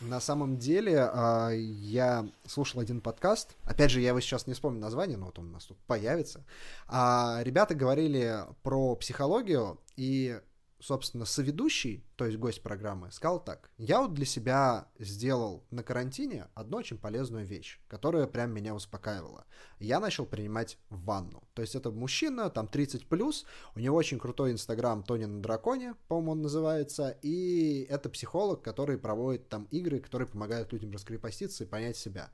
На 0.00 0.20
самом 0.20 0.58
деле, 0.58 1.10
а, 1.12 1.50
я 1.50 2.28
слушал 2.46 2.80
один 2.80 3.00
подкаст. 3.00 3.56
Опять 3.64 3.90
же, 3.90 4.00
я 4.00 4.08
его 4.08 4.20
сейчас 4.20 4.46
не 4.46 4.52
вспомню 4.52 4.78
название, 4.78 5.16
но 5.16 5.26
вот 5.26 5.38
он 5.38 5.48
у 5.48 5.52
нас 5.52 5.64
тут 5.64 5.78
появится. 5.78 6.44
А, 6.86 7.40
ребята 7.42 7.74
говорили 7.74 8.44
про 8.62 8.94
психологию, 8.94 9.80
и 9.96 10.38
собственно, 10.80 11.24
соведущий, 11.24 12.04
то 12.16 12.24
есть 12.26 12.38
гость 12.38 12.62
программы, 12.62 13.10
сказал 13.10 13.42
так. 13.42 13.70
Я 13.78 14.00
вот 14.00 14.14
для 14.14 14.24
себя 14.24 14.88
сделал 14.98 15.64
на 15.70 15.82
карантине 15.82 16.48
одну 16.54 16.78
очень 16.78 16.98
полезную 16.98 17.44
вещь, 17.44 17.80
которая 17.88 18.26
прям 18.26 18.52
меня 18.52 18.74
успокаивала. 18.74 19.44
Я 19.80 20.00
начал 20.00 20.26
принимать 20.26 20.78
ванну. 20.88 21.42
То 21.54 21.62
есть 21.62 21.74
это 21.74 21.90
мужчина, 21.90 22.50
там 22.50 22.68
30 22.68 23.08
плюс, 23.08 23.44
у 23.74 23.80
него 23.80 23.96
очень 23.96 24.18
крутой 24.18 24.52
инстаграм 24.52 25.02
Тони 25.02 25.24
на 25.24 25.42
драконе, 25.42 25.94
по-моему, 26.06 26.32
он 26.32 26.42
называется, 26.42 27.18
и 27.22 27.86
это 27.90 28.08
психолог, 28.08 28.62
который 28.62 28.98
проводит 28.98 29.48
там 29.48 29.64
игры, 29.70 30.00
которые 30.00 30.28
помогают 30.28 30.72
людям 30.72 30.92
раскрепоститься 30.92 31.64
и 31.64 31.66
понять 31.66 31.96
себя. 31.96 32.30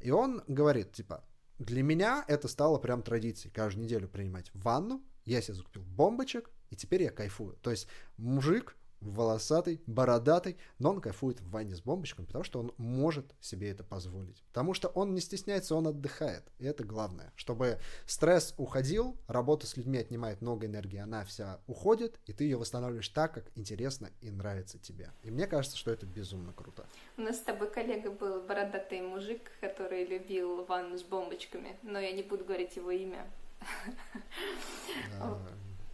И 0.00 0.10
он 0.10 0.42
говорит, 0.46 0.92
типа, 0.92 1.24
для 1.58 1.82
меня 1.82 2.24
это 2.28 2.46
стало 2.46 2.78
прям 2.78 3.02
традицией 3.02 3.52
каждую 3.52 3.84
неделю 3.84 4.08
принимать 4.08 4.50
ванну. 4.54 5.02
Я 5.24 5.42
себе 5.42 5.54
закупил 5.54 5.82
бомбочек, 5.82 6.50
и 6.70 6.76
теперь 6.76 7.02
я 7.02 7.10
кайфую. 7.10 7.56
То 7.62 7.70
есть 7.70 7.88
мужик 8.16 8.76
волосатый, 9.00 9.80
бородатый, 9.86 10.56
но 10.78 10.90
он 10.90 11.00
кайфует 11.00 11.40
в 11.40 11.50
ванне 11.50 11.74
с 11.74 11.80
бомбочками, 11.80 12.26
потому 12.26 12.44
что 12.44 12.60
он 12.60 12.74
может 12.78 13.34
себе 13.40 13.70
это 13.70 13.84
позволить. 13.84 14.42
Потому 14.48 14.74
что 14.74 14.88
он 14.88 15.14
не 15.14 15.20
стесняется, 15.20 15.74
он 15.74 15.86
отдыхает. 15.86 16.44
И 16.58 16.64
это 16.64 16.84
главное. 16.84 17.32
Чтобы 17.36 17.78
стресс 18.06 18.54
уходил, 18.56 19.16
работа 19.26 19.66
с 19.66 19.76
людьми 19.76 19.98
отнимает 19.98 20.40
много 20.40 20.66
энергии, 20.66 20.98
она 20.98 21.24
вся 21.24 21.60
уходит, 21.66 22.18
и 22.26 22.32
ты 22.32 22.44
ее 22.44 22.56
восстанавливаешь 22.56 23.08
так, 23.08 23.34
как 23.34 23.44
интересно 23.54 24.10
и 24.20 24.30
нравится 24.30 24.78
тебе. 24.78 25.12
И 25.22 25.30
мне 25.30 25.46
кажется, 25.46 25.76
что 25.76 25.90
это 25.90 26.06
безумно 26.06 26.52
круто. 26.52 26.86
У 27.16 27.22
нас 27.22 27.36
с 27.36 27.40
тобой 27.40 27.70
коллега 27.70 28.10
был 28.10 28.42
бородатый 28.42 29.00
мужик, 29.00 29.50
который 29.60 30.04
любил 30.04 30.64
ванну 30.64 30.98
с 30.98 31.02
бомбочками, 31.02 31.78
но 31.82 31.98
я 31.98 32.12
не 32.12 32.22
буду 32.22 32.44
говорить 32.44 32.76
его 32.76 32.90
имя. 32.90 33.26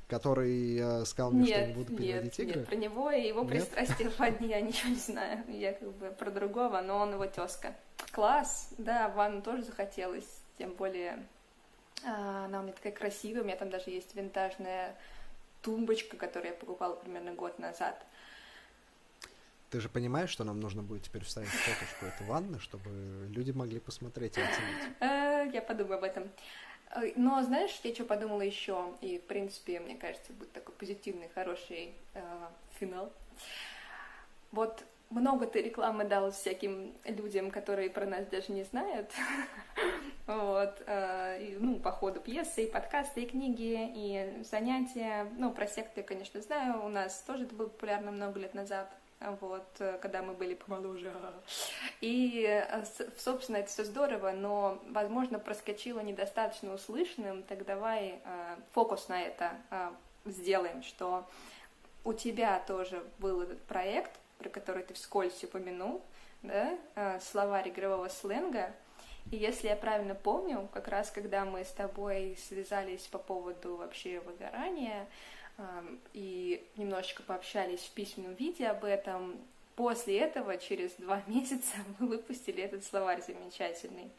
Который 0.08 0.78
э, 0.78 1.04
сказал 1.04 1.32
мне, 1.32 1.46
нет, 1.46 1.56
что 1.56 1.66
не 1.66 1.74
буду 1.74 1.96
переводить 1.96 2.38
нет, 2.38 2.48
игры? 2.48 2.60
Нет, 2.60 2.68
про 2.68 2.76
него 2.76 3.10
и 3.10 3.26
его 3.26 3.44
пристрастие 3.44 4.10
в 4.10 4.18
ванне 4.18 4.48
я 4.48 4.60
ничего 4.60 4.90
не 4.90 4.98
знаю. 4.98 5.44
Я 5.48 5.72
как 5.72 5.92
бы 5.92 6.10
про 6.10 6.30
другого, 6.30 6.80
но 6.80 6.98
он 6.98 7.12
его 7.12 7.26
тезка. 7.26 7.74
Класс, 8.12 8.70
да, 8.78 9.08
ванну 9.08 9.42
тоже 9.42 9.62
захотелось, 9.62 10.28
тем 10.58 10.72
более 10.74 11.24
а, 12.04 12.46
она 12.46 12.60
у 12.60 12.62
меня 12.62 12.72
такая 12.72 12.92
красивая, 12.92 13.42
у 13.42 13.44
меня 13.44 13.56
там 13.56 13.70
даже 13.70 13.90
есть 13.90 14.14
винтажная 14.14 14.94
тумбочка, 15.62 16.16
которую 16.16 16.52
я 16.52 16.58
покупала 16.58 16.94
примерно 16.94 17.32
год 17.32 17.58
назад. 17.58 18.04
Ты 19.70 19.80
же 19.80 19.88
понимаешь, 19.88 20.30
что 20.30 20.44
нам 20.44 20.60
нужно 20.60 20.82
будет 20.82 21.02
теперь 21.02 21.24
вставить 21.24 21.48
фоточку 21.48 22.06
этой 22.06 22.26
ванны, 22.26 22.60
чтобы 22.60 23.28
люди 23.30 23.50
могли 23.50 23.80
посмотреть 23.80 24.36
и 24.38 24.40
оценить? 24.40 24.96
Э, 25.00 25.50
я 25.52 25.62
подумаю 25.62 25.98
об 25.98 26.04
этом. 26.04 26.30
Э, 26.90 27.12
но 27.16 27.42
знаешь, 27.42 27.78
я 27.82 27.94
что 27.94 28.04
подумала 28.04 28.42
еще, 28.42 28.94
и 29.00 29.18
в 29.18 29.22
принципе, 29.22 29.80
мне 29.80 29.96
кажется, 29.96 30.32
будет 30.32 30.52
такой 30.52 30.74
позитивный, 30.74 31.28
хороший 31.34 31.94
э, 32.14 32.20
финал. 32.78 33.12
Вот 34.52 34.84
много 35.10 35.46
ты 35.46 35.62
рекламы 35.62 36.04
дал 36.04 36.30
всяким 36.32 36.92
людям, 37.04 37.50
которые 37.50 37.90
про 37.90 38.06
нас 38.06 38.26
даже 38.26 38.52
не 38.52 38.64
знают. 38.64 39.10
вот. 40.26 40.82
Э, 40.86 41.56
ну, 41.60 41.78
по 41.78 41.92
ходу 41.92 42.20
пьесы, 42.20 42.64
и 42.64 42.70
подкасты, 42.70 43.22
и 43.22 43.26
книги, 43.26 43.92
и 43.94 44.42
занятия. 44.44 45.28
Ну, 45.38 45.52
про 45.52 45.66
секты 45.66 46.02
конечно, 46.02 46.40
знаю. 46.40 46.84
У 46.84 46.88
нас 46.88 47.20
тоже 47.22 47.44
это 47.44 47.54
было 47.54 47.68
популярно 47.68 48.10
много 48.10 48.40
лет 48.40 48.54
назад 48.54 48.90
вот, 49.40 49.66
э, 49.78 49.98
когда 50.00 50.22
мы 50.22 50.34
были 50.34 50.54
помоложе. 50.54 51.12
И, 52.00 52.44
э, 52.46 52.84
собственно, 53.18 53.58
это 53.58 53.68
все 53.68 53.84
здорово, 53.84 54.32
но, 54.32 54.80
возможно, 54.90 55.38
проскочило 55.38 56.00
недостаточно 56.00 56.74
услышанным, 56.74 57.42
так 57.42 57.64
давай 57.64 58.20
э, 58.24 58.56
фокус 58.72 59.08
на 59.08 59.22
это 59.22 59.52
сделаем, 60.24 60.82
что 60.82 61.26
у 62.04 62.12
тебя 62.14 62.62
тоже 62.66 63.04
был 63.18 63.42
этот 63.42 63.60
проект, 63.62 64.12
про 64.38 64.48
который 64.48 64.82
ты 64.82 64.94
вскользь 64.94 65.44
упомянул, 65.44 66.02
да, 66.42 66.78
словарь 67.20 67.68
игрового 67.68 68.08
сленга, 68.08 68.74
и 69.30 69.36
если 69.36 69.68
я 69.68 69.76
правильно 69.76 70.14
помню, 70.14 70.68
как 70.72 70.88
раз 70.88 71.10
когда 71.10 71.44
мы 71.44 71.64
с 71.64 71.70
тобой 71.70 72.36
связались 72.48 73.06
по 73.06 73.18
поводу 73.18 73.76
вообще 73.76 74.20
выгорания, 74.20 75.06
и 76.12 76.66
немножечко 76.76 77.22
пообщались 77.22 77.80
в 77.80 77.90
письменном 77.90 78.34
виде 78.34 78.66
об 78.66 78.84
этом. 78.84 79.38
После 79.76 80.18
этого, 80.20 80.56
через 80.56 80.92
два 80.92 81.22
месяца, 81.26 81.74
мы 81.98 82.06
выпустили 82.08 82.62
этот 82.62 82.84
словарь 82.84 83.22
замечательный. 83.22 84.10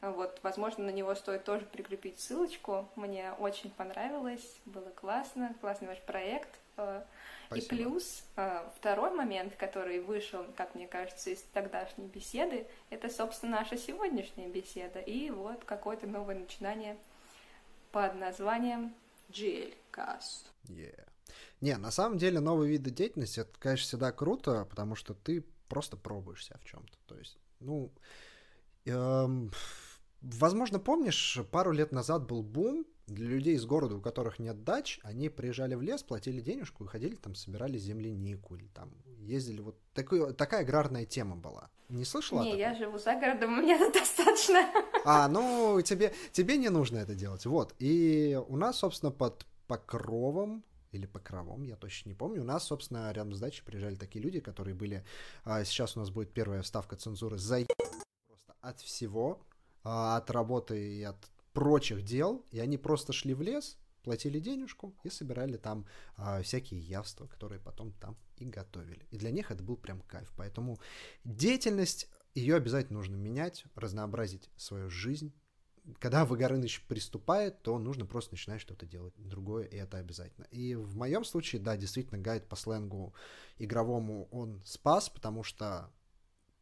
Вот, 0.00 0.38
возможно, 0.42 0.84
на 0.84 0.90
него 0.90 1.14
стоит 1.14 1.44
тоже 1.44 1.64
прикрепить 1.64 2.20
ссылочку. 2.20 2.88
Мне 2.94 3.32
очень 3.38 3.70
понравилось, 3.70 4.58
было 4.66 4.90
классно, 4.90 5.54
классный 5.60 5.88
ваш 5.88 6.00
проект. 6.00 6.50
Э, 6.76 7.02
Спасибо. 7.46 7.64
И 7.64 7.68
плюс 7.68 8.24
э, 8.36 8.68
второй 8.76 9.12
момент, 9.12 9.56
который 9.56 10.00
вышел, 10.00 10.44
как 10.56 10.74
мне 10.74 10.86
кажется, 10.86 11.30
из 11.30 11.40
тогдашней 11.54 12.06
беседы, 12.06 12.66
это, 12.90 13.08
собственно, 13.08 13.58
наша 13.58 13.78
сегодняшняя 13.78 14.48
беседа. 14.48 15.00
И 15.00 15.30
вот 15.30 15.64
какое-то 15.64 16.06
новое 16.06 16.34
начинание 16.34 16.98
под 17.90 18.14
названием 18.16 18.92
GL-Cast. 19.30 20.46
Yeah. 20.68 21.08
Не, 21.60 21.76
на 21.76 21.90
самом 21.90 22.18
деле 22.18 22.40
новые 22.40 22.70
виды 22.70 22.90
деятельности, 22.90 23.40
это, 23.40 23.58
конечно, 23.58 23.86
всегда 23.86 24.12
круто, 24.12 24.66
потому 24.68 24.94
что 24.94 25.14
ты 25.14 25.44
просто 25.68 25.96
пробуешь 25.96 26.44
себя 26.44 26.58
в 26.58 26.64
чем-то. 26.64 26.98
То 27.06 27.18
есть, 27.18 27.38
ну, 27.60 27.92
эм, 28.84 29.50
возможно, 30.20 30.78
помнишь, 30.78 31.38
пару 31.50 31.72
лет 31.72 31.92
назад 31.92 32.26
был 32.26 32.42
бум 32.42 32.86
Для 33.06 33.28
людей 33.28 33.54
из 33.54 33.66
города, 33.66 33.96
у 33.96 34.00
которых 34.00 34.38
нет 34.38 34.64
дач, 34.64 34.98
они 35.02 35.28
приезжали 35.28 35.74
в 35.74 35.82
лес, 35.82 36.02
платили 36.02 36.40
денежку 36.40 36.84
и 36.84 36.88
ходили 36.88 37.16
там, 37.16 37.34
собирали 37.34 37.76
землянику 37.76 38.56
или 38.56 38.66
там 38.68 38.90
ездили. 39.24 39.60
Вот 39.60 39.76
такой, 39.92 40.32
такая 40.34 40.60
аграрная 40.60 41.04
тема 41.04 41.36
была. 41.36 41.70
Не 41.88 42.04
слышала? 42.04 42.42
Не, 42.42 42.56
я 42.58 42.74
живу 42.74 42.98
за 42.98 43.14
городом, 43.14 43.58
мне 43.58 43.74
это 43.76 43.92
достаточно. 44.00 44.64
А, 45.04 45.28
ну, 45.28 45.80
тебе, 45.82 46.12
тебе 46.32 46.56
не 46.56 46.68
нужно 46.68 46.98
это 46.98 47.14
делать. 47.14 47.46
Вот. 47.46 47.74
И 47.78 48.40
у 48.48 48.56
нас, 48.56 48.78
собственно, 48.78 49.12
под 49.12 49.46
покровом 49.66 50.64
или 50.92 51.06
покровом, 51.06 51.62
я 51.62 51.76
точно 51.76 52.10
не 52.10 52.14
помню. 52.14 52.42
У 52.42 52.44
нас, 52.44 52.64
собственно, 52.64 53.12
рядом 53.12 53.34
с 53.34 53.40
дачей 53.40 53.64
приезжали 53.64 53.96
такие 53.96 54.22
люди, 54.22 54.40
которые 54.40 54.74
были... 54.74 55.04
А, 55.44 55.64
сейчас 55.64 55.96
у 55.96 56.00
нас 56.00 56.10
будет 56.10 56.32
первая 56.32 56.62
вставка 56.62 56.96
цензуры 56.96 57.38
за 57.38 57.66
просто 58.26 58.54
от 58.60 58.80
всего, 58.80 59.40
а, 59.82 60.16
от 60.16 60.30
работы 60.30 60.96
и 60.96 61.02
от 61.02 61.16
прочих 61.52 62.02
дел, 62.02 62.44
и 62.50 62.60
они 62.60 62.78
просто 62.78 63.12
шли 63.12 63.34
в 63.34 63.42
лес, 63.42 63.78
платили 64.04 64.38
денежку 64.38 64.94
и 65.02 65.10
собирали 65.10 65.56
там 65.56 65.86
а, 66.16 66.42
всякие 66.42 66.80
явства, 66.80 67.26
которые 67.26 67.60
потом 67.60 67.92
там 67.94 68.16
и 68.36 68.44
готовили. 68.44 69.06
И 69.10 69.16
для 69.16 69.30
них 69.30 69.50
это 69.50 69.62
был 69.62 69.76
прям 69.76 70.00
кайф. 70.02 70.32
Поэтому 70.36 70.78
деятельность, 71.24 72.08
ее 72.34 72.56
обязательно 72.56 72.98
нужно 72.98 73.16
менять, 73.16 73.64
разнообразить 73.74 74.50
свою 74.56 74.90
жизнь. 74.90 75.32
Когда 75.98 76.24
Выгорыныч 76.24 76.86
приступает, 76.86 77.62
то 77.62 77.78
нужно 77.78 78.06
просто 78.06 78.34
начинать 78.34 78.60
что-то 78.60 78.86
делать 78.86 79.14
другое, 79.18 79.64
и 79.64 79.76
это 79.76 79.98
обязательно. 79.98 80.44
И 80.50 80.74
в 80.74 80.96
моем 80.96 81.24
случае, 81.24 81.60
да, 81.60 81.76
действительно, 81.76 82.18
гайд 82.18 82.48
по 82.48 82.56
сленгу 82.56 83.14
игровому 83.58 84.28
он 84.30 84.62
спас, 84.64 85.10
потому 85.10 85.42
что 85.42 85.90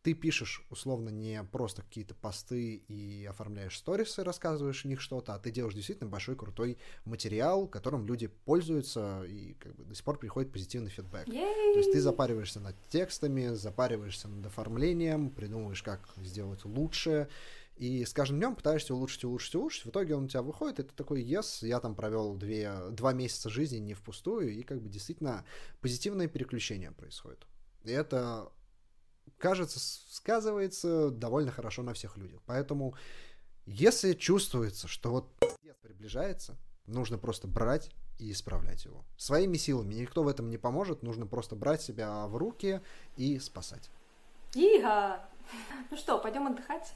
ты 0.02 0.14
пишешь 0.14 0.64
условно 0.68 1.10
не 1.10 1.42
просто 1.44 1.82
какие-то 1.82 2.14
посты 2.14 2.76
и 2.88 3.24
оформляешь 3.24 3.78
сторисы, 3.78 4.24
рассказываешь 4.24 4.82
в 4.84 4.88
них 4.88 5.00
что-то, 5.00 5.34
а 5.34 5.38
ты 5.38 5.50
делаешь 5.50 5.74
действительно 5.74 6.10
большой 6.10 6.36
крутой 6.36 6.78
материал, 7.04 7.68
которым 7.68 8.06
люди 8.06 8.26
пользуются 8.26 9.24
и 9.24 9.54
как 9.54 9.74
бы 9.76 9.84
до 9.84 9.94
сих 9.94 10.04
пор 10.04 10.18
приходит 10.18 10.52
позитивный 10.52 10.90
фидбэк. 10.90 11.28
Yay! 11.28 11.72
То 11.72 11.78
есть 11.78 11.92
ты 11.92 12.00
запариваешься 12.00 12.60
над 12.60 12.76
текстами, 12.88 13.54
запариваешься 13.54 14.28
над 14.28 14.44
оформлением, 14.44 15.30
придумываешь, 15.30 15.82
как 15.82 16.08
сделать 16.16 16.64
лучше, 16.64 17.28
и 17.76 18.04
с 18.04 18.12
каждым 18.12 18.38
днем 18.38 18.56
пытаешься 18.56 18.94
улучшить, 18.94 19.24
улучшить, 19.24 19.54
улучшить. 19.54 19.84
В 19.84 19.90
итоге 19.90 20.14
он 20.14 20.24
у 20.24 20.28
тебя 20.28 20.42
выходит, 20.42 20.80
и 20.80 20.82
ты 20.82 20.94
такой, 20.94 21.22
yes, 21.24 21.66
я 21.66 21.80
там 21.80 21.94
провел 21.94 22.34
две, 22.34 22.72
два 22.90 23.12
месяца 23.12 23.48
жизни 23.48 23.78
не 23.78 23.94
впустую, 23.94 24.52
и 24.52 24.62
как 24.62 24.82
бы 24.82 24.88
действительно 24.88 25.44
позитивное 25.80 26.28
переключение 26.28 26.90
происходит. 26.92 27.46
И 27.84 27.90
это 27.90 28.52
кажется, 29.42 29.80
сказывается 29.80 31.10
довольно 31.10 31.50
хорошо 31.50 31.82
на 31.82 31.94
всех 31.94 32.16
людях. 32.16 32.40
Поэтому, 32.46 32.94
если 33.66 34.12
чувствуется, 34.12 34.86
что 34.86 35.10
вот 35.10 35.28
приближается, 35.82 36.56
нужно 36.86 37.18
просто 37.18 37.48
брать 37.48 37.90
и 38.18 38.30
исправлять 38.30 38.84
его. 38.84 39.04
Своими 39.16 39.56
силами. 39.56 39.94
Никто 39.94 40.22
в 40.22 40.28
этом 40.28 40.48
не 40.48 40.58
поможет. 40.58 41.02
Нужно 41.02 41.26
просто 41.26 41.56
брать 41.56 41.82
себя 41.82 42.28
в 42.28 42.36
руки 42.36 42.80
и 43.16 43.40
спасать. 43.40 43.90
Ига! 44.54 45.20
Ну 45.90 45.96
что, 45.96 46.18
пойдем 46.18 46.46
отдыхать? 46.46 46.94